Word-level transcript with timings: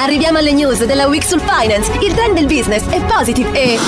Arriviamo 0.00 0.38
alle 0.38 0.52
news 0.52 0.84
della 0.84 1.06
Week 1.08 1.24
sul 1.24 1.40
Finance. 1.40 1.90
Il 2.00 2.14
trend 2.14 2.34
del 2.34 2.46
business 2.46 2.84
è 2.88 3.00
positive 3.04 3.50
e. 3.52 3.78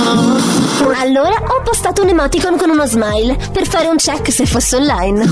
Allora 0.99 1.41
ho 1.47 1.63
postato 1.63 2.03
un 2.03 2.09
emoticon 2.09 2.57
con 2.57 2.69
uno 2.69 2.85
smile 2.85 3.37
per 3.53 3.67
fare 3.67 3.87
un 3.87 3.97
check 3.97 4.33
se 4.33 4.45
fosse 4.45 4.75
online. 4.77 5.25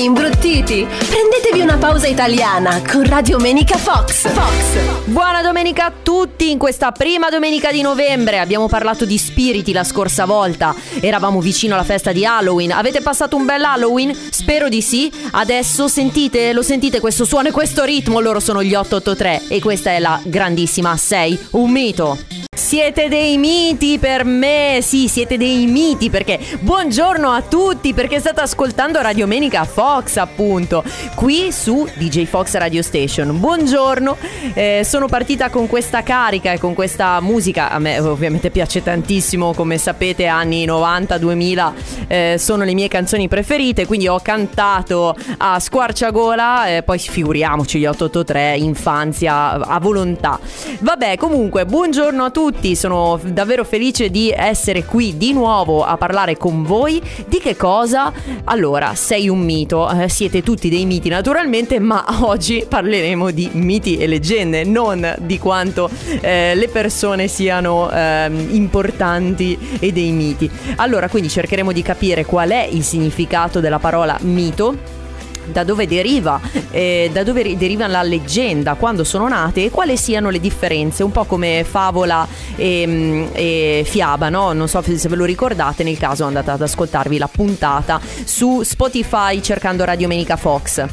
Imbruttiti! 0.00 0.86
Prendetevi 0.86 1.60
una 1.60 1.76
pausa 1.76 2.06
italiana 2.06 2.80
con 2.90 3.04
Radio 3.04 3.38
Menica 3.38 3.76
Fox. 3.76 4.30
Fox. 4.32 5.04
Buona 5.04 5.42
domenica 5.42 5.84
a 5.84 5.92
tutti 6.02 6.50
in 6.50 6.56
questa 6.56 6.90
prima 6.90 7.28
domenica 7.28 7.70
di 7.70 7.82
novembre. 7.82 8.38
Abbiamo 8.38 8.66
parlato 8.66 9.04
di 9.04 9.18
spiriti 9.18 9.74
la 9.74 9.84
scorsa 9.84 10.24
volta. 10.24 10.74
Eravamo 11.00 11.42
vicino 11.42 11.74
alla 11.74 11.84
festa 11.84 12.12
di 12.12 12.24
Halloween. 12.24 12.72
Avete 12.72 13.02
passato 13.02 13.36
un 13.36 13.44
bel 13.44 13.62
Halloween? 13.62 14.16
Spero 14.30 14.70
di 14.70 14.80
sì. 14.80 15.12
Adesso 15.32 15.86
sentite, 15.86 16.54
lo 16.54 16.62
sentite 16.62 16.98
questo 16.98 17.26
suono 17.26 17.48
e 17.48 17.52
questo 17.52 17.84
ritmo? 17.84 18.20
Loro 18.20 18.40
sono 18.40 18.62
gli 18.62 18.74
883 18.74 19.48
e 19.48 19.60
questa 19.60 19.90
è 19.90 19.98
la 19.98 20.18
grandissima 20.24 20.96
6, 20.96 21.48
un 21.50 21.70
mito. 21.70 22.18
Siete 22.56 23.08
dei 23.08 23.36
miti 23.36 23.98
per 23.98 24.24
me, 24.24 24.78
sì, 24.80 25.08
siete 25.08 25.36
dei 25.36 25.66
miti 25.66 26.08
perché 26.08 26.38
buongiorno 26.60 27.28
a 27.30 27.42
tutti 27.42 27.94
perché 27.94 28.20
state 28.20 28.40
ascoltando 28.40 29.00
Radio 29.00 29.26
Menica 29.26 29.64
Fox 29.64 29.88
appunto 29.90 30.84
qui 31.16 31.50
su 31.50 31.86
DJ 31.96 32.24
Fox 32.24 32.54
Radio 32.54 32.80
Station. 32.80 33.38
Buongiorno, 33.40 34.16
eh, 34.54 34.82
sono 34.84 35.06
partita 35.06 35.50
con 35.50 35.66
questa 35.66 36.04
carica 36.04 36.52
e 36.52 36.58
con 36.58 36.74
questa 36.74 37.20
musica, 37.20 37.70
a 37.70 37.78
me 37.80 37.98
ovviamente 37.98 38.50
piace 38.50 38.84
tantissimo, 38.84 39.52
come 39.52 39.78
sapete 39.78 40.26
anni 40.26 40.64
90-2000 40.64 41.72
eh, 42.06 42.36
sono 42.38 42.64
le 42.64 42.74
mie 42.74 42.88
canzoni 42.88 43.26
preferite, 43.26 43.86
quindi 43.86 44.06
ho 44.06 44.20
cantato 44.20 45.16
a 45.38 45.58
squarciagola, 45.58 46.68
eh, 46.68 46.82
poi 46.82 46.98
figuriamoci 46.98 47.78
gli 47.80 47.86
883, 47.86 48.56
infanzia 48.58 49.52
a 49.52 49.78
volontà. 49.80 50.38
Vabbè, 50.80 51.16
comunque, 51.16 51.66
buongiorno 51.66 52.24
a 52.24 52.30
tutti, 52.30 52.76
sono 52.76 53.20
davvero 53.24 53.64
felice 53.64 54.10
di 54.10 54.32
essere 54.34 54.84
qui 54.84 55.16
di 55.16 55.32
nuovo 55.32 55.84
a 55.84 55.96
parlare 55.96 56.36
con 56.36 56.62
voi. 56.62 57.02
Di 57.26 57.38
che 57.38 57.56
cosa? 57.56 58.12
Allora, 58.44 58.94
sei 58.94 59.28
un 59.28 59.40
mito, 59.40 59.69
eh, 59.76 60.08
siete 60.08 60.42
tutti 60.42 60.68
dei 60.68 60.84
miti 60.84 61.08
naturalmente, 61.08 61.78
ma 61.78 62.04
oggi 62.22 62.64
parleremo 62.68 63.30
di 63.30 63.48
miti 63.52 63.96
e 63.96 64.06
leggende, 64.06 64.64
non 64.64 65.14
di 65.20 65.38
quanto 65.38 65.88
eh, 66.20 66.54
le 66.54 66.68
persone 66.68 67.28
siano 67.28 67.90
eh, 67.90 68.30
importanti 68.50 69.56
e 69.78 69.92
dei 69.92 70.10
miti. 70.10 70.50
Allora, 70.76 71.08
quindi 71.08 71.28
cercheremo 71.28 71.72
di 71.72 71.82
capire 71.82 72.24
qual 72.24 72.50
è 72.50 72.68
il 72.70 72.82
significato 72.82 73.60
della 73.60 73.78
parola 73.78 74.16
mito 74.22 74.98
da 75.44 75.64
dove 75.64 75.86
deriva, 75.86 76.40
eh, 76.70 77.10
da 77.12 77.22
dove 77.22 77.56
deriva 77.56 77.86
la 77.86 78.02
leggenda, 78.02 78.74
quando 78.74 79.04
sono 79.04 79.28
nate 79.28 79.64
e 79.64 79.70
quali 79.70 79.96
siano 79.96 80.30
le 80.30 80.40
differenze, 80.40 81.02
un 81.02 81.12
po' 81.12 81.24
come 81.24 81.64
favola 81.68 82.26
e, 82.56 82.84
mm, 82.86 83.26
e 83.32 83.82
fiaba, 83.86 84.28
no? 84.28 84.52
Non 84.52 84.68
so 84.68 84.82
se 84.82 85.08
ve 85.08 85.16
lo 85.16 85.24
ricordate, 85.24 85.82
nel 85.82 85.98
caso 85.98 86.24
andate 86.24 86.50
ad 86.50 86.62
ascoltarvi 86.62 87.18
la 87.18 87.28
puntata 87.28 88.00
su 88.24 88.62
Spotify 88.62 89.40
cercando 89.40 89.84
Radio 89.84 90.08
Menica 90.08 90.36
Fox. 90.36 90.84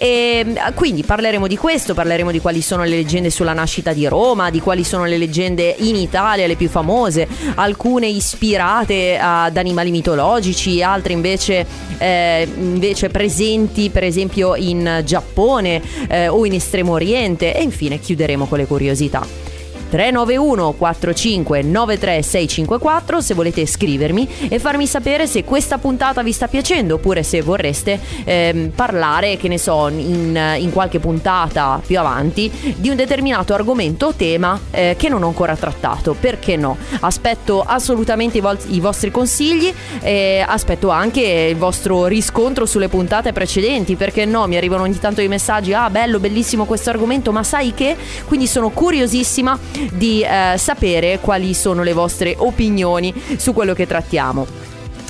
E 0.00 0.44
mm, 0.46 0.56
quindi 0.74 1.02
parleremo 1.02 1.48
di 1.48 1.56
questo, 1.56 1.92
parleremo 1.92 2.30
di 2.30 2.38
quali 2.40 2.62
sono 2.62 2.84
le 2.84 2.90
leggende 2.90 3.30
sulla 3.30 3.52
nascita 3.52 3.92
di 3.92 4.06
Roma, 4.06 4.48
di 4.48 4.60
quali 4.60 4.84
sono 4.84 5.04
le 5.04 5.18
leggende 5.18 5.74
in 5.78 5.96
Italia, 5.96 6.46
le 6.46 6.54
più 6.54 6.68
famose, 6.68 7.26
alcune 7.56 8.06
ispirate 8.06 9.18
ad 9.20 9.56
animali 9.56 9.90
mitologici, 9.90 10.80
altre 10.82 11.14
invece, 11.14 11.66
eh, 11.98 12.48
invece 12.56 13.08
presenti 13.08 13.90
per 13.90 14.04
esempio 14.04 14.54
in 14.54 15.02
Giappone 15.04 15.82
eh, 16.08 16.28
o 16.28 16.46
in 16.46 16.54
Estremo 16.54 16.92
Oriente 16.92 17.52
e 17.52 17.62
infine 17.62 17.98
chiuderemo 17.98 18.46
con 18.46 18.58
le 18.58 18.66
curiosità. 18.66 19.56
391 19.88 20.72
45 20.72 21.62
93 21.62 22.22
654 22.22 23.20
se 23.20 23.34
volete 23.34 23.66
scrivermi 23.66 24.28
e 24.48 24.58
farmi 24.58 24.86
sapere 24.86 25.26
se 25.26 25.44
questa 25.44 25.78
puntata 25.78 26.22
vi 26.22 26.32
sta 26.32 26.48
piacendo 26.48 26.94
oppure 26.94 27.22
se 27.22 27.42
vorreste 27.42 27.98
ehm, 28.24 28.70
parlare, 28.74 29.36
che 29.36 29.48
ne 29.48 29.58
so, 29.58 29.88
in, 29.88 30.38
in, 30.58 30.70
qualche 30.70 30.98
puntata 30.98 31.80
più 31.84 31.98
avanti 31.98 32.50
di 32.76 32.88
un 32.88 32.96
determinato 32.96 33.54
argomento 33.54 34.06
o 34.06 34.14
tema 34.14 34.58
eh, 34.70 34.94
che 34.98 35.08
non 35.08 35.22
ho 35.22 35.26
ancora 35.26 35.56
trattato. 35.56 36.14
Perché 36.18 36.56
no? 36.56 36.76
Aspetto 37.00 37.62
assolutamente 37.62 38.38
i, 38.38 38.40
vo- 38.40 38.56
i 38.68 38.80
vostri 38.80 39.10
consigli 39.10 39.72
e 40.00 40.44
aspetto 40.46 40.90
anche 40.90 41.22
il 41.50 41.56
vostro 41.56 42.06
riscontro 42.06 42.66
sulle 42.66 42.88
puntate 42.88 43.32
precedenti. 43.32 43.96
Perché 43.96 44.24
no? 44.24 44.46
Mi 44.46 44.56
arrivano 44.56 44.82
ogni 44.82 44.98
tanto 44.98 45.20
i 45.20 45.28
messaggi: 45.28 45.72
ah, 45.72 45.90
bello, 45.90 46.18
bellissimo 46.18 46.64
questo 46.64 46.90
argomento, 46.90 47.32
ma 47.32 47.42
sai 47.42 47.74
che? 47.74 47.96
Quindi 48.26 48.46
sono 48.46 48.70
curiosissima 48.70 49.58
di 49.92 50.22
eh, 50.22 50.54
sapere 50.56 51.18
quali 51.20 51.54
sono 51.54 51.82
le 51.82 51.92
vostre 51.92 52.34
opinioni 52.38 53.12
su 53.36 53.52
quello 53.52 53.74
che 53.74 53.86
trattiamo. 53.86 54.46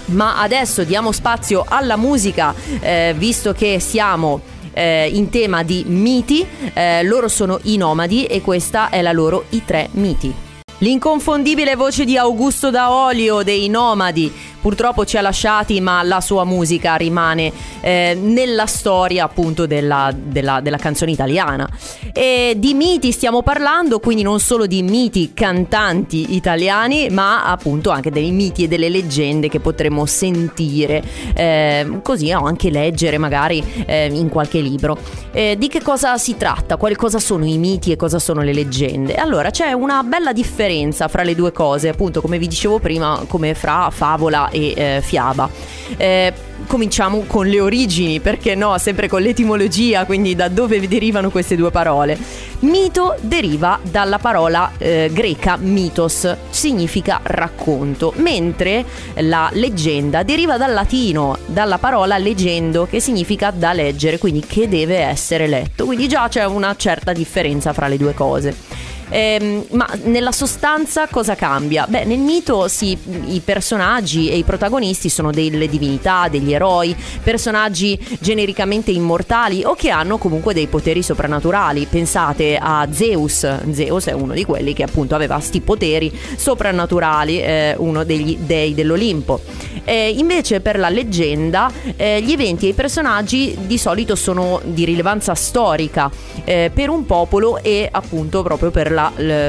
Ma 0.06 0.41
adesso 0.41 0.84
diamo 0.84 1.12
spazio 1.12 1.65
alla 1.69 1.97
musica, 1.97 2.55
eh, 2.81 3.15
visto 3.17 3.53
che 3.53 3.78
siamo 3.78 4.41
eh, 4.73 5.09
in 5.12 5.28
tema 5.28 5.62
di 5.62 5.84
miti. 5.87 6.47
Eh, 6.73 7.03
loro 7.03 7.28
sono 7.28 7.59
i 7.65 7.77
nomadi 7.77 8.25
e 8.25 8.41
questa 8.41 8.89
è 8.89 9.03
la 9.03 9.12
loro 9.12 9.45
I 9.51 9.62
tre 9.65 9.89
miti. 9.93 10.33
L'inconfondibile 10.81 11.75
voce 11.75 12.05
di 12.05 12.17
Augusto 12.17 12.71
Daolio 12.71 13.43
dei 13.43 13.69
Nomadi 13.69 14.33
purtroppo 14.61 15.05
ci 15.05 15.17
ha 15.17 15.21
lasciati, 15.21 15.81
ma 15.81 16.03
la 16.03 16.21
sua 16.21 16.45
musica 16.45 16.97
rimane 16.97 17.53
eh, 17.81 18.17
nella 18.21 18.67
storia 18.67 19.25
appunto 19.25 19.67
della, 19.67 20.13
della, 20.15 20.61
della, 20.61 20.77
canzone 20.77 21.11
italiana. 21.11 21.69
E 22.13 22.55
di 22.57 22.75
miti 22.75 23.13
stiamo 23.13 23.43
parlando, 23.43 24.01
quindi 24.01 24.23
non 24.23 24.41
solo 24.41 24.67
di 24.67 24.83
miti 24.83 25.33
cantanti 25.35 26.35
italiani, 26.35 27.09
ma 27.11 27.45
appunto 27.45 27.91
anche 27.91 28.11
dei 28.11 28.31
miti 28.31 28.65
e 28.65 28.69
delle 28.69 28.89
leggende 28.89 29.49
che 29.49 29.61
potremmo 29.61 30.07
sentire, 30.07 31.03
eh, 31.35 32.01
così 32.03 32.33
o 32.33 32.45
anche 32.45 32.71
leggere 32.71 33.19
magari 33.19 33.63
eh, 33.87 34.11
in 34.13 34.29
qualche 34.29 34.61
libro. 34.61 34.99
Eh, 35.33 35.57
di 35.59 35.69
che 35.69 35.83
cosa 35.83 36.19
si 36.19 36.37
tratta? 36.37 36.77
Quali 36.77 36.95
cosa 36.95 37.19
sono 37.19 37.45
i 37.45 37.59
miti 37.59 37.93
e 37.93 37.97
cosa 37.97 38.19
sono 38.19 38.43
le 38.43 38.53
leggende? 38.53 39.15
Allora 39.15 39.51
c'è 39.51 39.73
una 39.73 40.03
bella 40.03 40.33
differenza 40.33 41.09
fra 41.09 41.23
le 41.23 41.35
due 41.35 41.53
cose, 41.53 41.89
appunto 41.89 42.21
come 42.21 42.39
vi 42.39 42.49
dicevo 42.49 42.79
prima, 42.79 43.25
come 43.29 43.55
fra 43.55 43.91
favola 43.91 44.47
e 44.50 44.75
eh, 44.76 45.00
fiaba. 45.03 45.48
Eh, 45.97 46.32
cominciamo 46.66 47.25
con 47.26 47.47
le 47.47 47.60
origini, 47.60 48.20
perché 48.20 48.54
no, 48.54 48.76
sempre 48.78 49.09
con 49.09 49.22
l'etimologia, 49.22 50.04
quindi 50.04 50.34
da 50.34 50.48
dove 50.48 50.86
derivano 50.86 51.31
queste 51.31 51.56
due 51.56 51.70
parole. 51.70 52.19
Mito 52.60 53.16
deriva 53.20 53.78
dalla 53.82 54.19
parola 54.19 54.72
eh, 54.78 55.10
greca 55.12 55.56
mitos, 55.56 56.36
significa 56.50 57.20
racconto, 57.22 58.12
mentre 58.16 58.84
la 59.16 59.48
leggenda 59.53 60.22
deriva 60.22 60.56
dal 60.56 60.72
latino, 60.72 61.38
dalla 61.47 61.78
parola 61.78 62.19
leggendo, 62.19 62.86
che 62.86 63.00
significa 63.00 63.50
da 63.50 63.72
leggere, 63.72 64.19
quindi 64.19 64.41
che 64.41 64.69
deve 64.69 64.98
essere 64.98 65.47
letto. 65.47 65.84
Quindi 65.84 66.09
già 66.09 66.28
c'è 66.28 66.44
una 66.44 66.75
certa 66.76 67.12
differenza 67.12 67.72
fra 67.72 67.88
le 67.88 67.97
due 67.97 68.15
cose. 68.15 68.97
Eh, 69.10 69.66
ma 69.71 69.89
nella 70.05 70.33
sostanza 70.33 71.07
cosa 71.09 71.34
cambia? 71.34 71.87
Beh, 71.89 72.05
nel 72.05 72.19
mito 72.19 72.69
sì, 72.69 72.97
i 73.27 73.41
personaggi 73.45 74.31
e 74.31 74.37
i 74.37 74.43
protagonisti 74.43 75.09
sono 75.09 75.31
delle 75.31 75.69
divinità, 75.69 76.28
degli 76.28 76.53
eroi, 76.53 76.95
personaggi 77.22 77.99
genericamente 78.21 78.91
immortali 78.91 79.65
o 79.65 79.75
che 79.75 79.91
hanno 79.91 80.19
comunque 80.19 80.55
dei 80.55 80.66
poteri 80.66 81.03
soprannaturali. 81.03 81.87
Pensate 81.89 82.59
a 82.60 82.87
Zeus, 82.91 83.47
Zeus 83.72 84.07
è 84.07 84.13
uno 84.13 84.34
di 84.34 84.45
quelli 84.45 84.72
che 84.75 84.83
appunto 84.83 85.15
aveva 85.15 85.39
sti 85.39 85.61
poteri 85.61 86.13
soprannaturali, 86.37 87.41
eh, 87.41 87.75
uno 87.78 88.04
degli 88.04 88.37
dei 88.37 88.75
dell'Olimpo. 88.75 89.41
Eh, 89.84 90.15
invece 90.16 90.61
per 90.61 90.78
la 90.78 90.91
leggenda 90.91 91.71
eh, 91.97 92.21
gli 92.21 92.33
eventi 92.33 92.66
e 92.66 92.71
i 92.71 92.75
personaggi 92.75 93.57
di 93.63 93.78
solito 93.78 94.15
sono 94.15 94.61
di 94.65 94.84
rilevanza 94.84 95.34
storica 95.34 96.11
eh, 96.45 96.71
per 96.72 96.91
un 96.91 97.07
popolo 97.07 97.59
e 97.63 97.89
appunto 97.91 98.43
proprio 98.43 98.71
per 98.71 98.91
la 98.91 98.97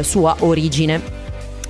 sua 0.02 0.36
origine. 0.40 1.02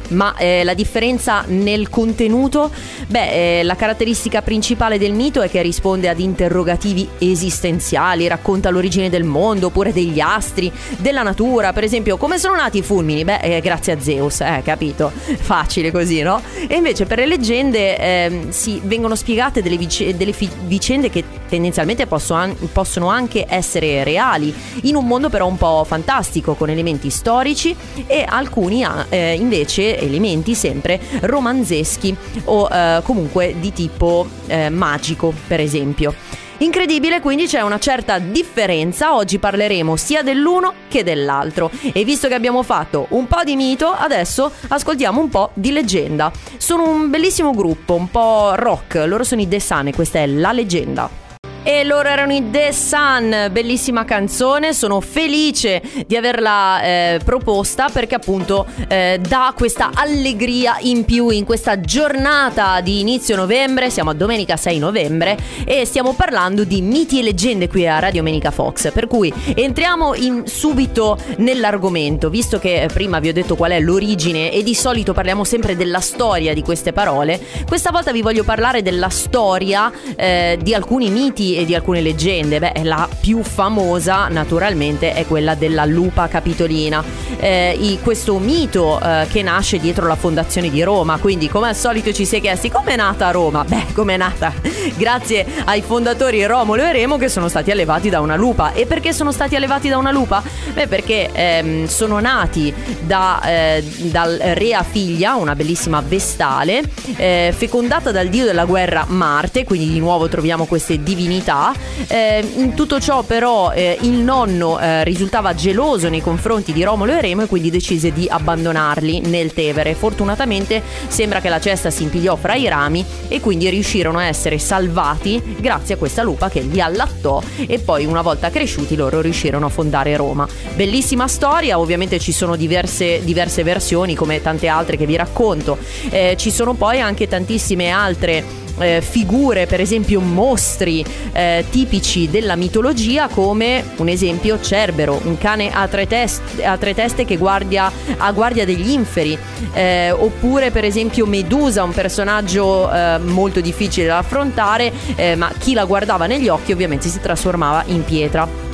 Ma 0.09 0.35
eh, 0.37 0.63
la 0.63 0.73
differenza 0.73 1.43
nel 1.47 1.89
contenuto? 1.89 2.71
Beh, 3.07 3.59
eh, 3.59 3.63
la 3.63 3.75
caratteristica 3.75 4.41
principale 4.41 4.97
del 4.97 5.13
mito 5.13 5.41
è 5.41 5.49
che 5.49 5.61
risponde 5.61 6.09
ad 6.09 6.19
interrogativi 6.19 7.07
esistenziali, 7.19 8.27
racconta 8.27 8.69
l'origine 8.69 9.09
del 9.09 9.23
mondo, 9.23 9.67
oppure 9.67 9.93
degli 9.93 10.19
astri, 10.19 10.71
della 10.97 11.23
natura, 11.23 11.73
per 11.73 11.83
esempio, 11.83 12.17
come 12.17 12.37
sono 12.37 12.55
nati 12.55 12.79
i 12.79 12.81
fulmini? 12.81 13.23
Beh, 13.23 13.39
eh, 13.39 13.61
grazie 13.61 13.93
a 13.93 13.99
Zeus, 13.99 14.41
eh, 14.41 14.61
capito? 14.63 15.11
Facile 15.15 15.91
così, 15.91 16.21
no? 16.21 16.41
E 16.67 16.75
invece 16.75 17.05
per 17.05 17.19
le 17.19 17.25
leggende 17.25 17.97
eh, 17.97 18.45
si 18.49 18.81
vengono 18.83 19.15
spiegate 19.15 19.61
delle, 19.61 19.77
vic- 19.77 20.15
delle 20.15 20.31
fi- 20.31 20.49
vicende 20.65 21.09
che 21.09 21.23
tendenzialmente 21.47 22.07
an- 22.29 22.55
possono 22.71 23.07
anche 23.07 23.45
essere 23.47 24.03
reali, 24.03 24.53
in 24.83 24.95
un 24.95 25.05
mondo 25.05 25.29
però 25.29 25.47
un 25.47 25.57
po' 25.57 25.83
fantastico, 25.85 26.53
con 26.55 26.69
elementi 26.69 27.09
storici 27.09 27.75
e 28.07 28.25
alcuni 28.27 28.85
eh, 29.09 29.33
invece 29.33 29.98
elementi 29.99 30.55
sempre 30.55 30.99
romanzeschi 31.21 32.15
o 32.45 32.67
eh, 32.71 33.01
comunque 33.03 33.55
di 33.59 33.73
tipo 33.73 34.27
eh, 34.47 34.69
magico, 34.69 35.33
per 35.47 35.59
esempio. 35.59 36.13
Incredibile, 36.61 37.21
quindi 37.21 37.45
c'è 37.45 37.61
una 37.61 37.79
certa 37.79 38.19
differenza. 38.19 39.15
Oggi 39.15 39.39
parleremo 39.39 39.95
sia 39.95 40.23
dell'uno 40.23 40.73
che 40.89 41.03
dell'altro. 41.03 41.71
E 41.93 42.03
visto 42.03 42.27
che 42.27 42.33
abbiamo 42.33 42.63
fatto 42.63 43.05
un 43.11 43.27
po' 43.27 43.43
di 43.45 43.55
mito, 43.55 43.87
adesso 43.87 44.51
ascoltiamo 44.67 45.21
un 45.21 45.29
po' 45.29 45.51
di 45.53 45.71
leggenda. 45.71 46.31
Sono 46.57 46.89
un 46.89 47.09
bellissimo 47.09 47.51
gruppo, 47.51 47.95
un 47.95 48.09
po' 48.09 48.55
rock. 48.55 49.03
Loro 49.05 49.23
sono 49.23 49.39
i 49.39 49.47
The 49.47 49.59
Sun 49.59 49.87
e 49.87 49.93
questa 49.93 50.19
è 50.19 50.27
la 50.27 50.51
leggenda. 50.51 51.28
E 51.61 51.83
loro 51.83 52.07
erano 52.07 52.31
i 52.33 52.49
The 52.49 52.71
Sun, 52.71 53.49
bellissima 53.51 54.05
canzone, 54.05 54.73
sono 54.73 55.01
felice 55.01 55.81
di 56.07 56.15
averla 56.15 56.81
eh, 56.81 57.19
proposta 57.23 57.89
perché 57.91 58.15
appunto 58.15 58.65
eh, 58.87 59.19
dà 59.21 59.53
questa 59.55 59.91
allegria 59.93 60.77
in 60.79 61.03
più 61.03 61.29
in 61.29 61.43
questa 61.43 61.81
giornata 61.81 62.79
di 62.79 63.01
inizio 63.01 63.35
novembre, 63.35 63.89
siamo 63.89 64.11
a 64.11 64.13
domenica 64.13 64.55
6 64.55 64.79
novembre 64.79 65.37
e 65.65 65.85
stiamo 65.85 66.13
parlando 66.13 66.63
di 66.63 66.81
miti 66.81 67.19
e 67.19 67.23
leggende 67.23 67.67
qui 67.67 67.85
a 67.85 67.99
Radio 67.99 68.21
Domenica 68.21 68.51
Fox, 68.51 68.91
per 68.93 69.07
cui 69.07 69.31
entriamo 69.53 70.15
in, 70.15 70.43
subito 70.45 71.17
nell'argomento, 71.37 72.29
visto 72.29 72.57
che 72.57 72.87
prima 72.91 73.19
vi 73.19 73.29
ho 73.29 73.33
detto 73.33 73.55
qual 73.55 73.71
è 73.71 73.79
l'origine 73.81 74.51
e 74.51 74.63
di 74.63 74.73
solito 74.73 75.13
parliamo 75.13 75.43
sempre 75.43 75.75
della 75.75 75.99
storia 75.99 76.53
di 76.53 76.61
queste 76.61 76.93
parole, 76.93 77.39
questa 77.67 77.91
volta 77.91 78.13
vi 78.13 78.21
voglio 78.21 78.43
parlare 78.43 78.81
della 78.81 79.09
storia 79.09 79.91
eh, 80.15 80.57
di 80.61 80.73
alcuni 80.73 81.09
miti 81.09 81.48
e 81.57 81.65
di 81.65 81.75
alcune 81.75 82.01
leggende. 82.01 82.59
Beh, 82.59 82.83
la 82.83 83.07
più 83.19 83.43
famosa 83.43 84.27
naturalmente 84.27 85.13
è 85.13 85.25
quella 85.25 85.55
della 85.55 85.85
lupa 85.85 86.27
capitolina. 86.27 87.03
Eh, 87.37 87.75
i, 87.79 87.99
questo 88.01 88.37
mito 88.39 88.99
eh, 88.99 89.27
che 89.29 89.41
nasce 89.41 89.79
dietro 89.79 90.07
la 90.07 90.15
fondazione 90.15 90.69
di 90.69 90.81
Roma. 90.83 91.17
Quindi, 91.17 91.49
come 91.49 91.69
al 91.69 91.75
solito, 91.75 92.11
ci 92.11 92.25
si 92.25 92.37
è 92.37 92.41
chiesti 92.41 92.69
come 92.69 92.93
è 92.93 92.95
nata 92.95 93.31
Roma? 93.31 93.63
Beh, 93.63 93.87
come 93.93 94.15
è 94.15 94.17
nata? 94.17 94.53
Grazie 94.95 95.45
ai 95.65 95.81
fondatori 95.81 96.45
Romolo 96.45 96.83
e 96.83 96.91
Remo 96.91 97.17
che 97.17 97.29
sono 97.29 97.47
stati 97.47 97.71
allevati 97.71 98.09
da 98.09 98.21
una 98.21 98.35
lupa. 98.35 98.73
E 98.73 98.85
perché 98.85 99.13
sono 99.13 99.31
stati 99.31 99.55
allevati 99.55 99.89
da 99.89 99.97
una 99.97 100.11
lupa? 100.11 100.43
Beh, 100.73 100.87
perché 100.87 101.29
ehm, 101.31 101.87
sono 101.87 102.19
nati 102.19 102.73
da, 103.01 103.41
eh, 103.45 103.83
dal 104.11 104.37
re 104.37 104.73
a 104.73 104.83
figlia, 104.83 105.35
una 105.35 105.55
bellissima 105.55 106.01
vestale, 106.05 106.81
eh, 107.15 107.53
fecondata 107.55 108.11
dal 108.11 108.27
dio 108.27 108.45
della 108.45 108.65
guerra 108.65 109.05
Marte. 109.07 109.63
Quindi, 109.63 109.91
di 109.91 109.99
nuovo 109.99 110.27
troviamo 110.27 110.65
queste 110.65 111.01
divinità 111.01 111.38
comunità. 111.39 111.73
Eh, 112.07 112.47
in 112.55 112.73
tutto 112.73 112.99
ciò 112.99 113.23
però 113.23 113.71
eh, 113.71 113.97
il 114.01 114.11
nonno 114.11 114.79
eh, 114.79 115.03
risultava 115.03 115.53
geloso 115.55 116.09
nei 116.09 116.21
confronti 116.21 116.73
di 116.73 116.83
Romolo 116.83 117.13
e 117.13 117.21
Remo 117.21 117.43
e 117.43 117.47
quindi 117.47 117.69
decise 117.69 118.11
di 118.11 118.27
abbandonarli 118.29 119.21
nel 119.21 119.53
Tevere. 119.53 119.95
Fortunatamente 119.95 120.81
sembra 121.07 121.41
che 121.41 121.49
la 121.49 121.59
cesta 121.59 121.89
si 121.89 122.03
impigliò 122.03 122.35
fra 122.35 122.55
i 122.55 122.67
rami 122.67 123.05
e 123.27 123.39
quindi 123.39 123.69
riuscirono 123.69 124.19
a 124.19 124.25
essere 124.25 124.59
salvati 124.59 125.41
grazie 125.59 125.95
a 125.95 125.97
questa 125.97 126.23
lupa 126.23 126.49
che 126.49 126.61
li 126.61 126.81
allattò 126.81 127.41
e 127.55 127.79
poi 127.79 128.05
una 128.05 128.21
volta 128.21 128.49
cresciuti 128.49 128.95
loro 128.95 129.21
riuscirono 129.21 129.65
a 129.65 129.69
fondare 129.69 130.15
Roma. 130.15 130.47
Bellissima 130.75 131.27
storia, 131.27 131.79
ovviamente 131.79 132.19
ci 132.19 132.31
sono 132.31 132.55
diverse, 132.55 133.21
diverse 133.23 133.63
versioni 133.63 134.15
come 134.15 134.41
tante 134.41 134.67
altre 134.67 134.97
che 134.97 135.05
vi 135.05 135.15
racconto. 135.15 135.77
Eh, 136.09 136.35
ci 136.37 136.51
sono 136.51 136.73
poi 136.73 136.99
anche 136.99 137.27
tantissime 137.27 137.89
altre 137.89 138.67
eh, 138.79 139.01
figure, 139.01 139.65
per 139.65 139.81
esempio 139.81 140.19
mostri 140.19 141.03
eh, 141.31 141.65
tipici 141.69 142.29
della 142.29 142.55
mitologia 142.55 143.27
come 143.27 143.83
un 143.97 144.07
esempio 144.07 144.59
Cerbero, 144.59 145.19
un 145.23 145.37
cane 145.37 145.71
a 145.71 145.87
tre, 145.87 146.07
test- 146.07 146.61
a 146.63 146.77
tre 146.77 146.93
teste 146.93 147.25
che 147.25 147.37
guardia, 147.37 147.91
a 148.17 148.31
guardia 148.31 148.65
degli 148.65 148.89
inferi, 148.89 149.37
eh, 149.73 150.11
oppure 150.11 150.71
per 150.71 150.85
esempio 150.85 151.25
Medusa, 151.25 151.83
un 151.83 151.93
personaggio 151.93 152.91
eh, 152.91 153.17
molto 153.19 153.61
difficile 153.61 154.07
da 154.07 154.17
affrontare, 154.17 154.91
eh, 155.15 155.35
ma 155.35 155.51
chi 155.57 155.73
la 155.73 155.85
guardava 155.85 156.25
negli 156.25 156.47
occhi 156.47 156.71
ovviamente 156.71 157.07
si 157.09 157.19
trasformava 157.19 157.83
in 157.87 158.03
pietra 158.03 158.68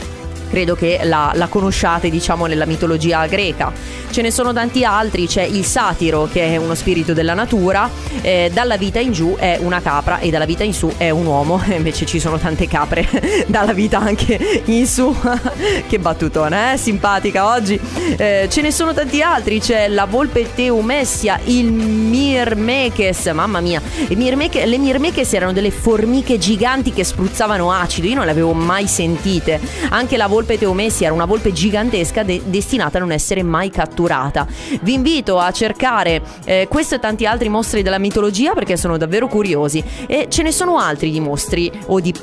credo 0.55 0.73
che 0.75 1.01
la, 1.03 1.33
la, 1.35 1.47
conosciate 1.47 2.09
diciamo 2.09 2.45
nella 2.45 2.65
mitologia 2.65 3.25
greca. 3.25 3.73
Ce 4.09 4.21
ne 4.21 4.31
sono 4.31 4.53
tanti 4.53 4.85
altri, 4.85 5.27
c'è 5.27 5.43
il 5.43 5.65
satiro 5.65 6.29
che 6.31 6.53
è 6.53 6.55
uno 6.55 6.75
spirito 6.75 7.11
della 7.11 7.33
natura, 7.33 7.89
eh, 8.21 8.49
dalla 8.53 8.77
vita 8.77 8.99
in 8.99 9.11
giù 9.11 9.35
è 9.37 9.57
una 9.59 9.81
capra 9.81 10.19
e 10.19 10.29
dalla 10.29 10.45
vita 10.45 10.63
in 10.63 10.73
su 10.73 10.89
è 10.95 11.09
un 11.09 11.25
uomo, 11.25 11.61
invece 11.75 12.05
ci 12.05 12.21
sono 12.21 12.37
tante 12.37 12.69
capre 12.69 13.05
dalla 13.47 13.73
vita 13.73 13.99
anche 13.99 14.61
in 14.63 14.87
su, 14.87 15.13
che 15.89 15.99
battutona, 15.99 16.71
eh? 16.71 16.77
simpatica 16.77 17.49
oggi. 17.49 17.77
Eh, 18.15 18.47
ce 18.49 18.61
ne 18.61 18.71
sono 18.71 18.93
tanti 18.93 19.21
altri, 19.21 19.59
c'è 19.59 19.89
la 19.89 20.05
volpe 20.05 20.53
teumessia, 20.55 21.37
il 21.43 21.69
mirmekes, 21.73 23.25
mamma 23.33 23.59
mia, 23.59 23.81
mirmeche, 24.07 24.65
le 24.65 24.77
mirmekes 24.77 25.33
erano 25.33 25.51
delle 25.51 25.71
formiche 25.71 26.37
giganti 26.37 26.93
che 26.93 27.03
spruzzavano 27.03 27.73
acido, 27.73 28.07
io 28.07 28.15
non 28.15 28.23
le 28.23 28.31
avevo 28.31 28.53
mai 28.53 28.87
sentite, 28.87 29.59
anche 29.89 30.15
la 30.15 30.27
volpe 30.27 30.44
volpe 30.45 30.59
Teomessi 30.59 31.03
era 31.03 31.13
una 31.13 31.25
volpe 31.25 31.51
gigantesca 31.51 32.21
de- 32.21 32.43
destinata 32.45 32.97
a 32.97 32.99
non 32.99 33.11
essere 33.11 33.41
mai 33.41 33.71
catturata. 33.71 34.47
Vi 34.81 34.93
invito 34.93 35.39
a 35.39 35.51
cercare 35.51 36.21
eh, 36.45 36.67
questo 36.69 36.95
e 36.95 36.99
tanti 36.99 37.25
altri 37.25 37.49
mostri 37.49 37.81
della 37.81 37.97
mitologia 37.97 38.53
perché 38.53 38.77
sono 38.77 38.97
davvero 38.97 39.27
curiosi 39.27 39.83
e 40.05 40.27
ce 40.29 40.43
ne 40.43 40.51
sono 40.51 40.77
altri 40.77 41.09
di 41.09 41.19
mostri 41.19 41.71
o 41.87 41.99
di 41.99 42.13